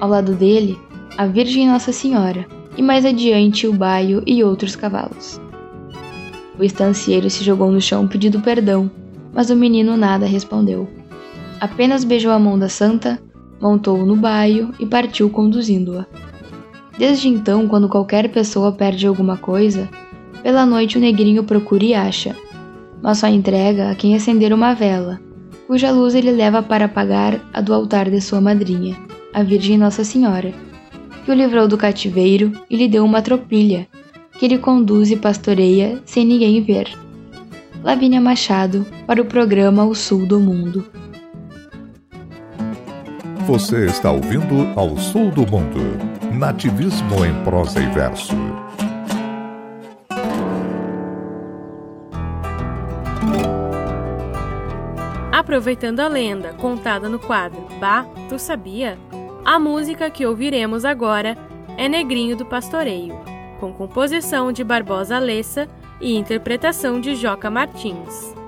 Ao 0.00 0.08
lado 0.08 0.34
dele, 0.34 0.78
a 1.18 1.26
Virgem 1.26 1.68
Nossa 1.68 1.92
Senhora, 1.92 2.46
e 2.74 2.80
mais 2.80 3.04
adiante 3.04 3.66
o 3.66 3.72
baio 3.74 4.22
e 4.26 4.42
outros 4.42 4.74
cavalos. 4.74 5.38
O 6.58 6.64
estancieiro 6.64 7.28
se 7.28 7.44
jogou 7.44 7.70
no 7.70 7.82
chão 7.82 8.08
pedindo 8.08 8.40
perdão, 8.40 8.90
mas 9.30 9.50
o 9.50 9.56
menino 9.56 9.98
nada 9.98 10.24
respondeu. 10.24 10.88
Apenas 11.60 12.02
beijou 12.02 12.32
a 12.32 12.38
mão 12.38 12.58
da 12.58 12.70
santa, 12.70 13.20
montou-o 13.60 14.06
no 14.06 14.16
baio 14.16 14.72
e 14.80 14.86
partiu 14.86 15.28
conduzindo-a. 15.28 16.06
Desde 16.98 17.28
então, 17.28 17.68
quando 17.68 17.86
qualquer 17.86 18.30
pessoa 18.30 18.72
perde 18.72 19.06
alguma 19.06 19.36
coisa, 19.36 19.86
pela 20.42 20.64
noite 20.64 20.96
o 20.96 21.00
negrinho 21.00 21.44
procura 21.44 21.84
e 21.84 21.92
acha, 21.92 22.34
mas 23.02 23.18
só 23.18 23.26
entrega 23.26 23.90
a 23.90 23.94
quem 23.94 24.14
acender 24.14 24.50
uma 24.54 24.72
vela, 24.72 25.20
cuja 25.66 25.90
luz 25.90 26.14
ele 26.14 26.30
leva 26.30 26.62
para 26.62 26.86
apagar 26.86 27.38
a 27.52 27.60
do 27.60 27.74
altar 27.74 28.08
de 28.08 28.18
sua 28.22 28.40
madrinha 28.40 28.96
a 29.32 29.42
Virgem 29.42 29.78
Nossa 29.78 30.04
Senhora, 30.04 30.52
que 31.24 31.30
o 31.30 31.34
livrou 31.34 31.68
do 31.68 31.78
cativeiro 31.78 32.52
e 32.68 32.76
lhe 32.76 32.88
deu 32.88 33.04
uma 33.04 33.22
tropilha, 33.22 33.86
que 34.38 34.46
ele 34.46 34.58
conduz 34.58 35.10
e 35.10 35.16
pastoreia 35.16 36.00
sem 36.04 36.24
ninguém 36.24 36.62
ver. 36.62 36.88
Lavínia 37.82 38.20
Machado, 38.20 38.84
para 39.06 39.22
o 39.22 39.24
programa 39.24 39.84
O 39.84 39.94
Sul 39.94 40.26
do 40.26 40.38
Mundo. 40.38 40.84
Você 43.46 43.86
está 43.86 44.12
ouvindo 44.12 44.68
Ao 44.76 44.96
Sul 44.96 45.30
do 45.30 45.42
Mundo 45.50 45.80
Nativismo 46.32 47.24
em 47.24 47.34
prosa 47.44 47.80
e 47.80 47.86
verso. 47.86 48.34
Aproveitando 55.32 56.00
a 56.00 56.08
lenda 56.08 56.52
contada 56.54 57.08
no 57.08 57.18
quadro 57.18 57.66
Bah, 57.80 58.04
Tu 58.28 58.38
Sabia? 58.38 58.96
A 59.50 59.58
música 59.58 60.08
que 60.08 60.24
ouviremos 60.24 60.84
agora 60.84 61.36
é 61.76 61.88
Negrinho 61.88 62.36
do 62.36 62.46
Pastoreio, 62.46 63.18
com 63.58 63.72
composição 63.72 64.52
de 64.52 64.62
Barbosa 64.62 65.16
Alessa 65.16 65.68
e 66.00 66.16
interpretação 66.16 67.00
de 67.00 67.16
Joca 67.16 67.50
Martins. 67.50 68.39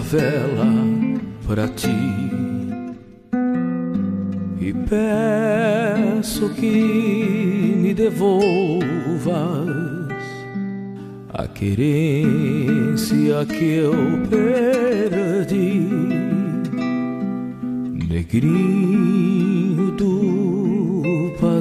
Vela 0.00 0.72
para 1.46 1.68
ti. 1.68 1.88
E 4.60 4.72
peço 4.72 6.50
que 6.50 7.74
me 7.78 7.94
devolvas 7.94 8.82
a 11.32 11.48
querência 11.48 13.46
que 13.46 13.64
eu 13.64 13.94
perdi, 14.28 15.88
negrinho 18.08 19.42
do 19.42 19.51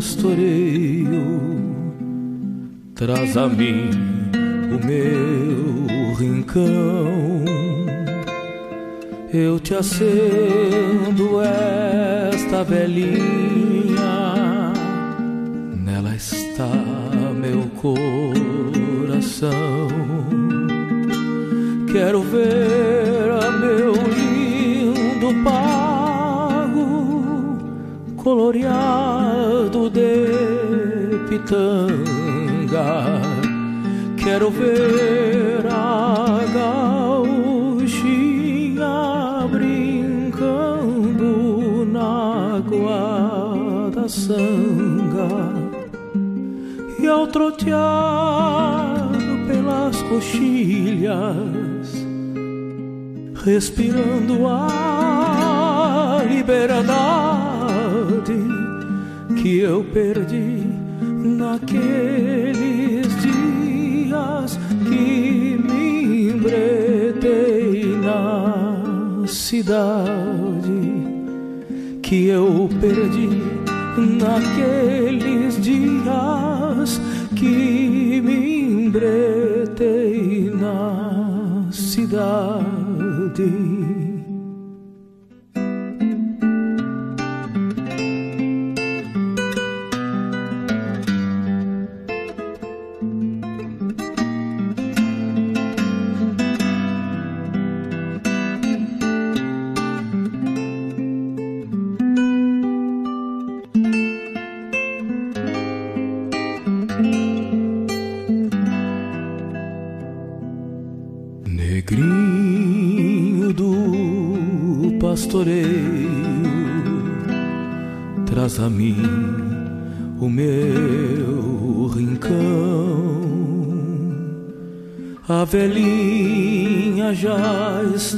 pastoreio, 0.01 1.27
traz 2.95 3.37
a 3.37 3.47
mim 3.47 3.91
o 4.73 4.79
meu 4.83 6.15
rincão. 6.15 7.45
Eu 9.31 9.59
te 9.59 9.75
acendo 9.75 11.39
esta 11.43 12.63
velhinha, 12.63 13.13
nela 15.85 16.15
está 16.15 16.71
meu 17.35 17.69
coração. 17.79 19.51
Quero 21.91 22.23
ver 22.23 23.00
coloreado 28.23 29.89
de 29.89 31.17
pitanga. 31.27 33.19
Quero 34.17 34.51
ver 34.51 35.65
a 35.67 36.11
sanga 44.11 45.29
e 46.99 47.07
ao 47.07 47.25
trotear 47.27 49.09
pelas 49.47 50.01
coxilhas, 50.03 52.05
respirando 53.43 54.47
a 54.47 56.23
liberdade 56.29 57.40
que 59.41 59.57
eu 59.57 59.83
perdi 59.83 60.61
naqueles 61.37 63.07
dias 63.21 64.59
que 64.87 65.57
me 65.57 66.29
embretei 66.29 67.97
na 67.97 69.23
cidade 69.25 71.01
que 72.03 72.27
eu 72.27 72.69
perdi 72.79 73.29
naqueles 74.19 75.59
dias 75.59 77.01
que 77.35 78.21
me 78.21 78.85
embretei 78.85 80.51
na 80.53 81.65
cidade. 81.71 83.80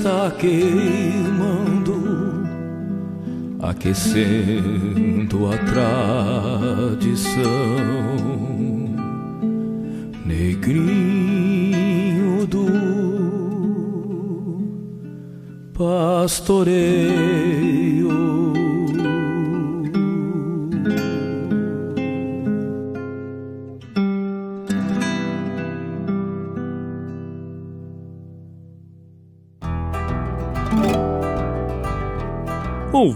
Está 0.04 0.32
queimando, 0.32 1.96
aquecendo 3.62 5.48
a 5.50 5.58
tradição. 6.90 7.44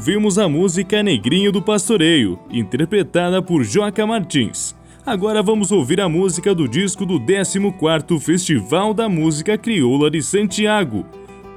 Ouvimos 0.08 0.38
a 0.38 0.48
música 0.48 1.04
Negrinho 1.04 1.52
do 1.52 1.62
Pastoreio, 1.62 2.40
interpretada 2.50 3.42
por 3.42 3.66
Joca 3.66 4.08
Martins. 4.08 4.74
Agora 5.06 5.44
vamos 5.44 5.70
ouvir 5.70 6.00
a 6.00 6.08
música 6.08 6.56
do 6.56 6.66
disco 6.66 7.06
do 7.06 7.20
14º 7.20 8.18
Festival 8.18 8.94
da 8.94 9.10
Música 9.10 9.58
Crioula 9.58 10.10
de 10.10 10.24
Santiago, 10.24 11.06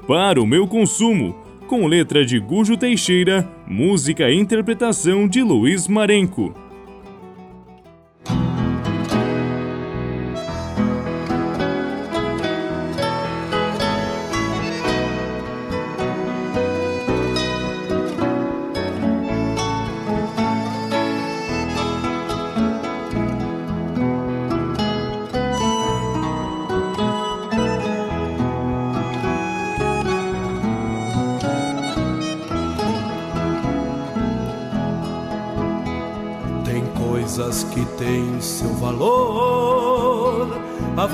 Para 0.05 0.43
o 0.43 0.47
Meu 0.49 0.67
Consumo, 0.67 1.37
com 1.69 1.87
letra 1.87 2.27
de 2.27 2.41
Gujo 2.41 2.77
Teixeira, 2.77 3.49
música 3.69 4.29
e 4.29 4.35
interpretação 4.35 5.29
de 5.29 5.45
Luiz 5.45 5.87
Marenco. 5.87 6.53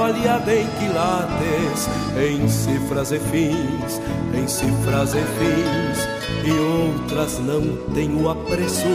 Avaliada 0.07 0.55
em 0.55 0.67
quilates, 0.79 1.89
em 2.17 2.49
cifras 2.49 3.11
e 3.11 3.19
fins, 3.19 4.01
em 4.33 4.47
cifras 4.47 5.15
e 5.15 5.23
fins, 5.23 6.09
e 6.45 6.51
outras 6.53 7.41
não 7.41 7.77
têm 7.93 8.15
o 8.15 8.31
apreço, 8.31 8.87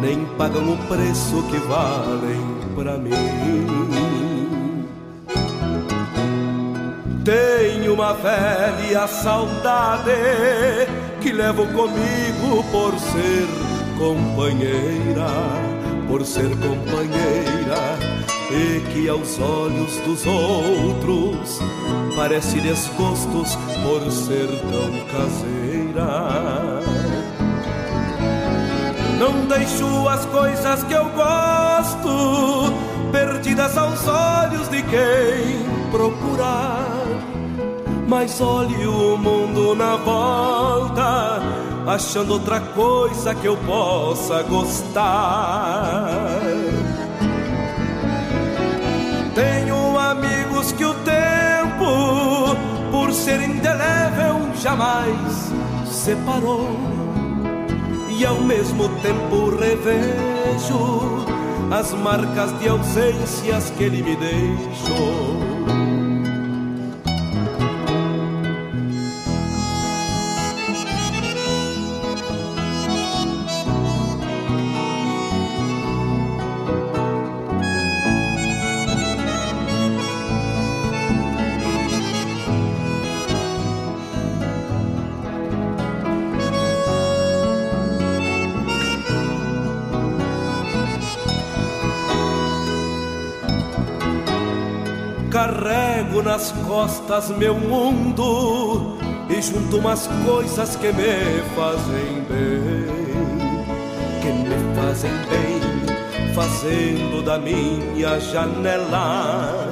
nem 0.00 0.24
pagam 0.36 0.72
o 0.72 0.76
preço 0.88 1.42
que 1.44 1.58
valem 1.58 2.42
pra 2.74 2.98
mim. 2.98 3.12
Tenho 7.24 7.94
uma 7.94 8.14
velha 8.14 9.06
saudade 9.06 10.10
que 11.20 11.30
levo 11.30 11.66
comigo 11.66 12.64
por 12.72 12.98
ser 12.98 13.46
companheira, 13.96 15.28
por 16.08 16.24
ser 16.24 16.48
companheira, 16.56 17.37
e 18.50 18.80
que 18.92 19.08
aos 19.08 19.38
olhos 19.38 19.96
dos 19.98 20.26
outros 20.26 21.60
parece 22.16 22.60
desgostos 22.60 23.56
por 23.82 24.10
ser 24.10 24.48
tão 24.70 24.90
caseira. 25.12 26.80
Não 29.18 29.46
deixo 29.46 30.08
as 30.08 30.24
coisas 30.26 30.82
que 30.84 30.94
eu 30.94 31.04
gosto 31.10 32.72
perdidas 33.12 33.76
aos 33.76 34.06
olhos 34.06 34.68
de 34.68 34.82
quem 34.82 35.90
procurar. 35.90 36.86
Mas 38.06 38.40
olhe 38.40 38.86
o 38.86 39.18
mundo 39.18 39.74
na 39.74 39.96
volta, 39.96 41.42
achando 41.86 42.32
outra 42.34 42.60
coisa 42.60 43.34
que 43.34 43.46
eu 43.46 43.56
possa 43.58 44.42
gostar. 44.44 45.98
Ser 53.28 53.42
indelével, 53.42 54.54
jamais 54.56 55.52
separou. 55.84 56.70
E 58.08 58.24
ao 58.24 58.40
mesmo 58.40 58.88
tempo 59.00 59.50
revejo 59.50 61.26
as 61.70 61.92
marcas 61.92 62.58
de 62.58 62.68
ausências 62.68 63.70
que 63.76 63.84
ele 63.84 64.02
me 64.02 64.16
deixou. 64.16 65.47
Nas 96.28 96.52
costas 96.66 97.30
meu 97.30 97.54
mundo 97.54 98.98
e 99.30 99.40
junto 99.40 99.78
umas 99.78 100.06
coisas 100.26 100.76
que 100.76 100.88
me 100.92 101.42
fazem 101.56 102.22
bem, 102.28 103.40
que 104.20 104.30
me 104.30 104.76
fazem 104.76 105.10
bem, 105.30 106.34
fazendo 106.34 107.24
da 107.24 107.38
minha 107.38 108.20
janela 108.20 109.70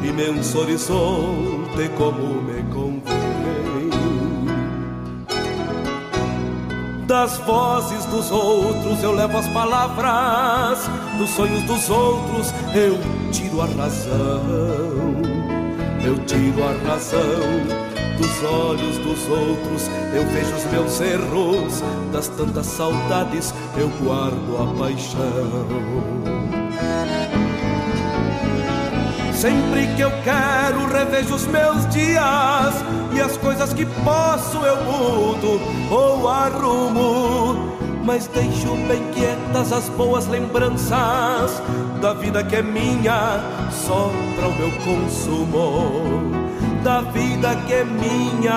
imenso 0.00 0.60
horizonte 0.60 1.88
como 1.98 2.40
me 2.40 2.62
convém. 2.72 3.90
Das 7.08 7.36
vozes 7.38 8.04
dos 8.04 8.30
outros 8.30 9.02
eu 9.02 9.10
levo 9.10 9.38
as 9.38 9.48
palavras, 9.48 10.88
dos 11.18 11.30
sonhos 11.30 11.64
dos 11.64 11.90
outros 11.90 12.54
eu 12.76 12.96
tiro 13.32 13.60
a 13.60 13.66
razão. 13.66 15.15
Eu 16.06 16.16
tiro 16.18 16.62
a 16.62 16.70
razão 16.88 17.18
dos 18.16 18.42
olhos 18.44 18.96
dos 18.98 19.28
outros 19.28 19.90
eu 20.14 20.24
vejo 20.26 20.54
os 20.54 20.64
meus 20.66 21.00
erros, 21.00 21.82
das 22.12 22.28
tantas 22.28 22.66
saudades 22.66 23.52
eu 23.76 23.88
guardo 24.00 24.56
a 24.56 24.78
paixão. 24.78 25.50
Sempre 29.34 29.88
que 29.96 30.02
eu 30.02 30.12
quero, 30.22 30.86
revejo 30.86 31.34
os 31.34 31.46
meus 31.48 31.84
dias 31.88 32.74
e 33.12 33.20
as 33.20 33.36
coisas 33.38 33.72
que 33.72 33.84
posso 34.04 34.58
eu 34.58 34.76
mudo 34.84 35.60
ou 35.90 36.28
arrumo. 36.28 37.76
Mas 38.04 38.28
deixo 38.28 38.76
bem 38.86 39.02
quietas 39.12 39.72
as 39.72 39.88
boas 39.88 40.28
lembranças 40.28 41.60
da 42.00 42.12
vida 42.14 42.42
que 42.44 42.56
é 42.56 42.62
minha, 42.62 43.40
só 43.70 44.10
para 44.36 44.48
o 44.48 44.54
meu 44.54 44.70
consumo. 44.84 46.46
Da 46.82 47.00
vida 47.00 47.56
que 47.66 47.72
é 47.74 47.84
minha, 47.84 48.52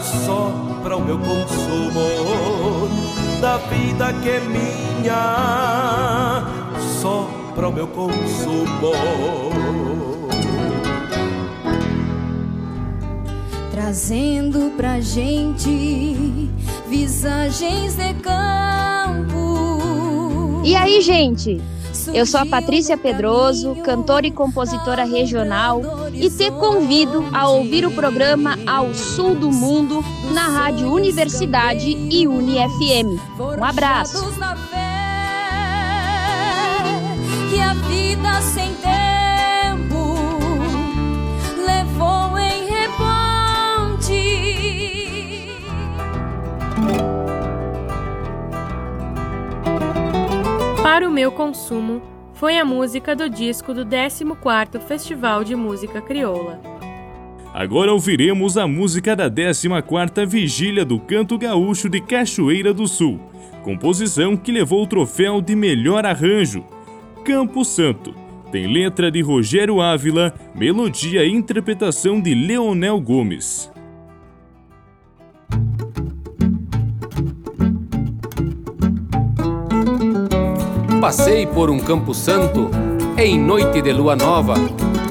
só 0.00 0.50
para 0.82 0.96
o 0.96 1.04
meu 1.04 1.18
consumo. 1.18 2.88
Da 3.40 3.58
vida 3.58 4.12
que 4.22 4.28
é 4.30 4.40
minha, 4.40 5.14
só 7.00 7.28
para 7.54 7.68
o 7.68 7.72
meu 7.72 7.86
consumo. 7.88 8.92
Trazendo 13.70 14.72
pra 14.76 15.00
gente 15.00 16.50
visagens 16.88 17.96
de 17.96 18.14
campo. 18.14 19.50
E 20.64 20.74
aí, 20.76 21.00
gente? 21.00 21.60
Eu 22.12 22.26
sou 22.26 22.40
a 22.40 22.46
Patrícia 22.46 22.96
Pedroso, 22.96 23.74
cantora 23.76 24.26
e 24.26 24.30
compositora 24.30 25.04
regional, 25.04 25.82
e 26.12 26.30
te 26.30 26.50
convido 26.50 27.24
a 27.32 27.48
ouvir 27.48 27.86
o 27.86 27.90
programa 27.90 28.58
Ao 28.66 28.94
Sul 28.94 29.34
do 29.34 29.50
Mundo 29.50 30.04
na 30.32 30.48
Rádio 30.48 30.92
Universidade 30.92 31.90
e 32.10 32.26
UniFM. 32.26 33.18
Um 33.58 33.64
abraço. 33.64 34.24
Para 50.82 51.06
o 51.06 51.12
meu 51.12 51.30
consumo, 51.30 52.00
foi 52.32 52.56
a 52.56 52.64
música 52.64 53.14
do 53.14 53.28
disco 53.28 53.74
do 53.74 53.84
14º 53.84 54.80
Festival 54.80 55.44
de 55.44 55.54
Música 55.54 56.00
Crioula. 56.00 56.58
Agora 57.52 57.92
ouviremos 57.92 58.56
a 58.56 58.66
música 58.66 59.14
da 59.14 59.30
14ª 59.30 60.26
Vigília 60.26 60.82
do 60.82 60.98
Canto 60.98 61.36
Gaúcho 61.36 61.86
de 61.90 62.00
Cachoeira 62.00 62.72
do 62.72 62.88
Sul, 62.88 63.20
composição 63.62 64.38
que 64.38 64.50
levou 64.50 64.82
o 64.82 64.86
troféu 64.86 65.42
de 65.42 65.54
melhor 65.54 66.06
arranjo. 66.06 66.64
Campo 67.26 67.62
Santo. 67.62 68.14
Tem 68.50 68.66
letra 68.66 69.10
de 69.10 69.20
Rogério 69.20 69.82
Ávila, 69.82 70.34
melodia 70.54 71.26
e 71.26 71.30
interpretação 71.30 72.18
de 72.18 72.34
Leonel 72.34 72.98
Gomes. 72.98 73.69
Passei 81.00 81.46
por 81.46 81.70
um 81.70 81.78
campo 81.78 82.12
santo 82.12 82.70
em 83.16 83.40
noite 83.40 83.80
de 83.80 83.90
lua 83.90 84.14
nova. 84.14 84.54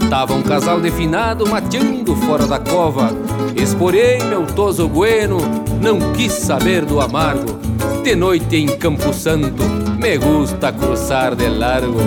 Tava 0.07 0.35
um 0.35 0.43
casal 0.43 0.79
definado 0.79 1.49
mateando 1.49 2.15
fora 2.15 2.45
da 2.45 2.59
cova. 2.59 3.09
Esporei 3.55 4.19
meu 4.19 4.45
toso 4.45 4.87
bueno, 4.87 5.39
não 5.81 6.13
quis 6.13 6.31
saber 6.31 6.85
do 6.85 7.01
amargo. 7.01 7.59
De 8.03 8.15
noite 8.15 8.55
em 8.55 8.67
Campo 8.77 9.11
Santo, 9.11 9.63
me 9.99 10.15
gusta 10.19 10.71
cruzar 10.71 11.35
de 11.35 11.49
largo. 11.49 11.99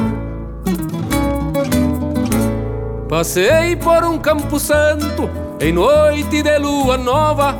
Passei 3.09 3.75
por 3.75 4.05
um 4.05 4.17
Campo 4.17 4.61
Santo 4.61 5.29
em 5.61 5.73
noite 5.73 6.41
de 6.41 6.59
lua 6.59 6.97
nova. 6.97 7.59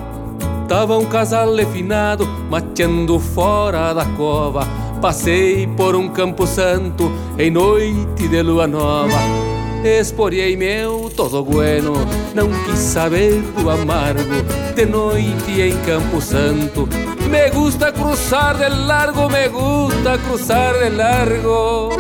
Tava 0.69 0.97
um 0.97 1.05
casal 1.05 1.55
definado 1.57 2.25
mateando 2.49 3.19
fora 3.19 3.93
da 3.93 4.05
cova. 4.05 4.82
Passei 5.03 5.67
por 5.67 5.97
um 5.97 6.09
campo 6.09 6.47
santo 6.47 7.11
em 7.37 7.51
noite 7.51 8.29
de 8.29 8.41
lua 8.41 8.69
nova. 8.69 9.19
Esporei 9.83 10.57
meu 10.57 11.11
todo 11.17 11.43
bueno, 11.43 11.93
não 12.33 12.49
quis 12.65 12.79
saber 12.79 13.43
do 13.61 13.69
amargo. 13.69 14.23
De 14.77 14.87
noite 14.87 15.61
em 15.61 15.77
Campo 15.79 16.21
Santo, 16.21 16.89
me 17.29 17.51
gusta 17.51 17.91
cruzar 17.91 18.57
de 18.57 18.69
largo, 18.69 19.29
me 19.29 19.49
gusta 19.49 20.17
cruzar 20.19 20.79
de 20.79 20.91
largo. 20.91 21.91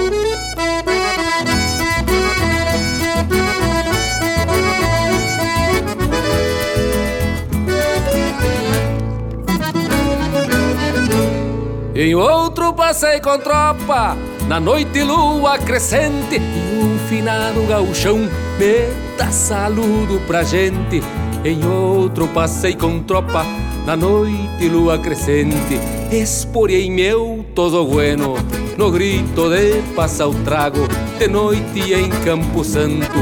Em 12.02 12.16
outro 12.16 12.72
passei 12.72 13.20
com 13.20 13.38
tropa, 13.38 14.16
na 14.48 14.58
noite 14.58 15.04
lua 15.04 15.56
crescente, 15.56 16.34
e 16.34 16.82
um 16.82 16.98
finado 17.08 17.64
gauchão 17.68 18.18
me 18.18 18.88
dá 19.16 19.30
saludo 19.30 20.20
pra 20.26 20.42
gente. 20.42 21.00
Em 21.44 21.64
outro 21.64 22.26
passei 22.26 22.74
com 22.74 22.98
tropa, 23.04 23.46
na 23.86 23.96
noite 23.96 24.68
lua 24.68 24.98
crescente, 24.98 25.78
esporei 26.10 26.90
meu 26.90 27.46
todo 27.54 27.84
bueno, 27.84 28.34
no 28.76 28.90
grito 28.90 29.48
de 29.48 29.80
passa 29.94 30.26
o 30.26 30.34
trago, 30.42 30.88
de 31.20 31.28
noite 31.28 31.94
em 31.94 32.10
Campo 32.24 32.64
Santo. 32.64 33.16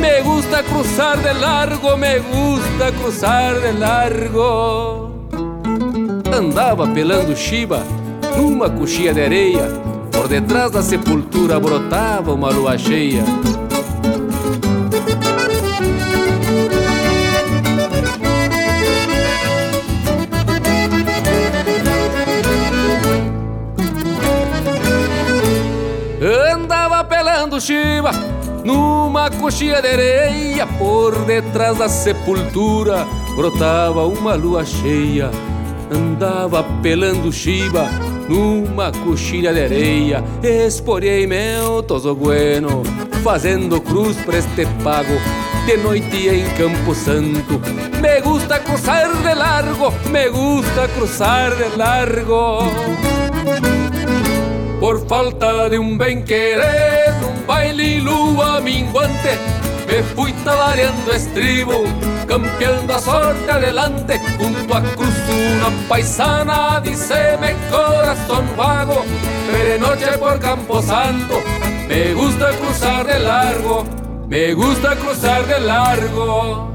Me 0.00 0.22
gusta 0.22 0.60
cruzar 0.64 1.18
de 1.18 1.34
largo, 1.34 1.96
me 1.96 2.18
gusta 2.18 2.90
cruzar 3.00 3.54
de 3.60 3.78
largo. 3.78 5.12
Andava 6.36 6.88
pelando 6.88 7.36
chiba 7.36 7.80
numa 8.36 8.68
coxinha 8.70 9.12
de 9.12 9.22
areia, 9.22 9.68
por 10.12 10.28
detrás 10.28 10.70
da 10.70 10.82
sepultura 10.82 11.58
brotava 11.58 12.32
uma 12.32 12.50
lua 12.50 12.76
cheia. 12.78 13.24
Andava 26.52 27.04
pelando 27.04 27.60
chiva 27.60 28.10
numa 28.64 29.30
coxinha 29.30 29.82
de 29.82 29.88
areia, 29.88 30.66
por 30.78 31.14
detrás 31.24 31.76
da 31.76 31.88
sepultura 31.88 33.06
brotava 33.36 34.06
uma 34.06 34.34
lua 34.34 34.64
cheia. 34.64 35.30
Andava 35.90 36.64
pelando 36.82 37.30
chiva 37.30 37.88
numa 38.28 38.90
coxilha 38.92 39.52
de 39.52 39.64
areia, 39.64 40.24
esporei 40.42 41.26
meu 41.26 41.82
toso 41.82 42.14
bueno, 42.14 42.82
fazendo 43.22 43.80
cruz 43.80 44.16
pra 44.24 44.38
este 44.38 44.66
pago, 44.82 45.14
de 45.66 45.76
noite 45.76 46.28
em 46.28 46.44
Campo 46.56 46.94
Santo. 46.94 47.60
Me 48.00 48.20
gusta 48.20 48.58
cruzar 48.60 49.12
de 49.22 49.34
largo, 49.34 49.92
me 50.10 50.28
gusta 50.28 50.88
cruzar 50.88 51.54
de 51.56 51.76
largo. 51.76 52.58
Por 54.80 55.06
falta 55.06 55.68
de 55.70 55.78
un 55.78 55.96
bem 55.96 56.22
querer, 56.22 57.14
un 57.26 57.46
baile 57.46 58.00
lua 58.00 58.60
minguante, 58.60 59.38
me 59.94 60.02
fui 60.02 60.32
talareando 60.44 61.12
estribo, 61.12 61.84
campeando 62.26 62.94
a 62.94 62.98
sorte 62.98 63.48
adelante, 63.48 64.20
junto 64.38 64.74
a 64.74 64.82
cruz 64.82 65.14
una 65.56 65.88
paisana, 65.88 66.80
dice 66.80 67.38
me 67.40 67.54
corazón 67.70 68.44
vago, 68.56 69.04
pero 69.52 69.86
noche 69.86 70.18
por 70.18 70.40
Campo 70.40 70.82
Santo, 70.82 71.40
me 71.86 72.12
gusta 72.12 72.50
cruzar 72.58 73.06
de 73.06 73.20
largo, 73.20 73.84
me 74.26 74.52
gusta 74.54 74.96
cruzar 74.96 75.46
de 75.46 75.60
largo. 75.60 76.73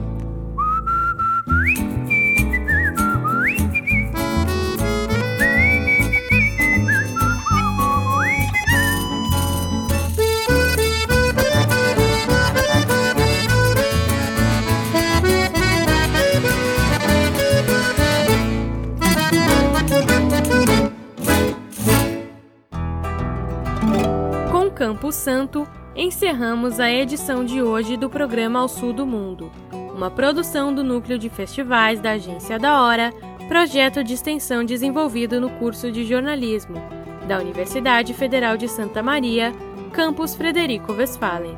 Santo, 25.29 25.67
encerramos 25.95 26.79
a 26.79 26.91
edição 26.91 27.45
de 27.45 27.61
hoje 27.61 27.95
do 27.95 28.09
programa 28.09 28.61
Ao 28.61 28.67
Sul 28.67 28.91
do 28.91 29.05
Mundo, 29.05 29.51
uma 29.93 30.09
produção 30.09 30.73
do 30.73 30.83
Núcleo 30.83 31.19
de 31.19 31.29
Festivais 31.29 31.99
da 31.99 32.13
Agência 32.13 32.57
da 32.57 32.81
Hora, 32.81 33.13
projeto 33.47 34.03
de 34.03 34.15
extensão 34.15 34.65
desenvolvido 34.65 35.39
no 35.39 35.51
curso 35.51 35.91
de 35.91 36.03
jornalismo 36.03 36.81
da 37.27 37.37
Universidade 37.37 38.11
Federal 38.11 38.57
de 38.57 38.67
Santa 38.67 39.03
Maria, 39.03 39.53
campus 39.93 40.33
Frederico 40.33 40.93
Westphalen. 40.93 41.55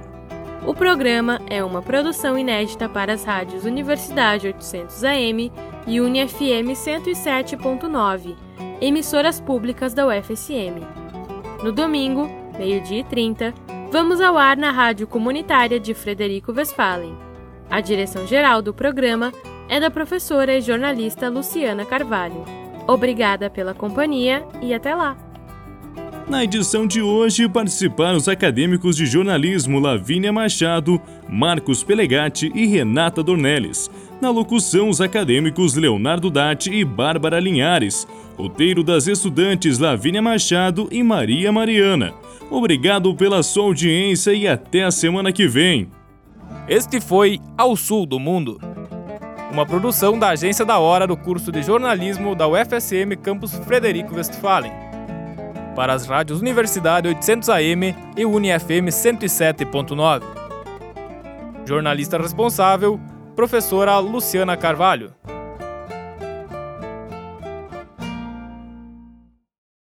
O 0.68 0.74
programa 0.74 1.40
é 1.50 1.64
uma 1.64 1.82
produção 1.82 2.38
inédita 2.38 2.90
para 2.90 3.14
as 3.14 3.24
rádios 3.24 3.64
Universidade 3.64 4.48
800 4.48 5.02
AM 5.06 5.50
e 5.88 6.02
UniFM 6.02 6.74
107.9, 6.74 8.36
emissoras 8.82 9.40
públicas 9.40 9.94
da 9.94 10.06
UFSM. 10.06 10.86
No 11.64 11.72
domingo, 11.72 12.41
meio-dia 12.58 13.00
e 13.00 13.04
30, 13.04 13.54
vamos 13.92 14.22
ao 14.22 14.38
ar 14.38 14.58
na 14.58 14.72
Rádio 14.72 15.08
Comunitária 15.08 15.80
de 15.80 15.94
Frederico 15.94 16.52
Westphalen. 16.52 17.16
A 17.70 17.80
direção-geral 17.82 18.62
do 18.62 18.74
programa 18.74 19.32
é 19.70 19.80
da 19.80 19.90
professora 19.90 20.58
e 20.58 20.62
jornalista 20.62 21.30
Luciana 21.30 21.86
Carvalho. 21.86 22.44
Obrigada 22.88 23.50
pela 23.50 23.74
companhia 23.74 24.46
e 24.62 24.74
até 24.74 24.94
lá! 24.94 25.18
Na 26.32 26.44
edição 26.44 26.88
de 26.88 27.02
hoje 27.02 27.50
participaram 27.50 28.16
os 28.16 28.30
acadêmicos 28.30 28.96
de 28.96 29.06
jornalismo 29.06 29.80
Lavínia 29.80 30.32
Machado, 30.32 31.02
Marcos 31.28 31.84
Pelegatti 31.84 32.50
e 32.56 32.66
Renata 32.68 33.22
Dornelles. 33.22 33.92
Na 34.22 34.30
locução, 34.30 34.88
os 34.88 35.02
acadêmicos 35.02 35.76
Leonardo 35.76 36.30
Datti 36.30 36.72
e 36.72 36.86
Bárbara 36.86 37.40
Linhares. 37.40 38.08
Roteiro 38.38 38.84
das 38.84 39.08
estudantes 39.08 39.78
Lavínia 39.78 40.22
Machado 40.22 40.88
e 40.90 41.04
Maria 41.04 41.52
Mariana. 41.52 42.14
Obrigado 42.52 43.16
pela 43.16 43.42
sua 43.42 43.64
audiência 43.64 44.34
e 44.34 44.46
até 44.46 44.84
a 44.84 44.92
semana 44.92 45.32
que 45.32 45.48
vem. 45.48 45.90
Este 46.68 47.00
foi 47.00 47.40
Ao 47.58 47.78
Sul 47.78 48.06
do 48.06 48.20
Mundo, 48.20 48.60
uma 49.50 49.66
produção 49.66 50.20
da 50.20 50.30
Agência 50.30 50.66
da 50.66 50.78
Hora 50.78 51.08
do 51.08 51.16
curso 51.16 51.50
de 51.50 51.64
jornalismo 51.64 52.36
da 52.36 52.50
UFSM 52.50 53.16
Campus 53.24 53.54
Frederico 53.66 54.16
Westphalen 54.16 54.72
para 55.76 55.94
as 55.94 56.06
rádios 56.06 56.42
Universidade 56.42 57.08
800 57.08 57.48
AM 57.50 57.96
e 58.18 58.26
UniFM 58.26 58.90
107.9. 58.90 60.22
Jornalista 61.66 62.18
responsável, 62.18 63.00
professora 63.34 63.98
Luciana 64.00 64.58
Carvalho. 64.58 65.14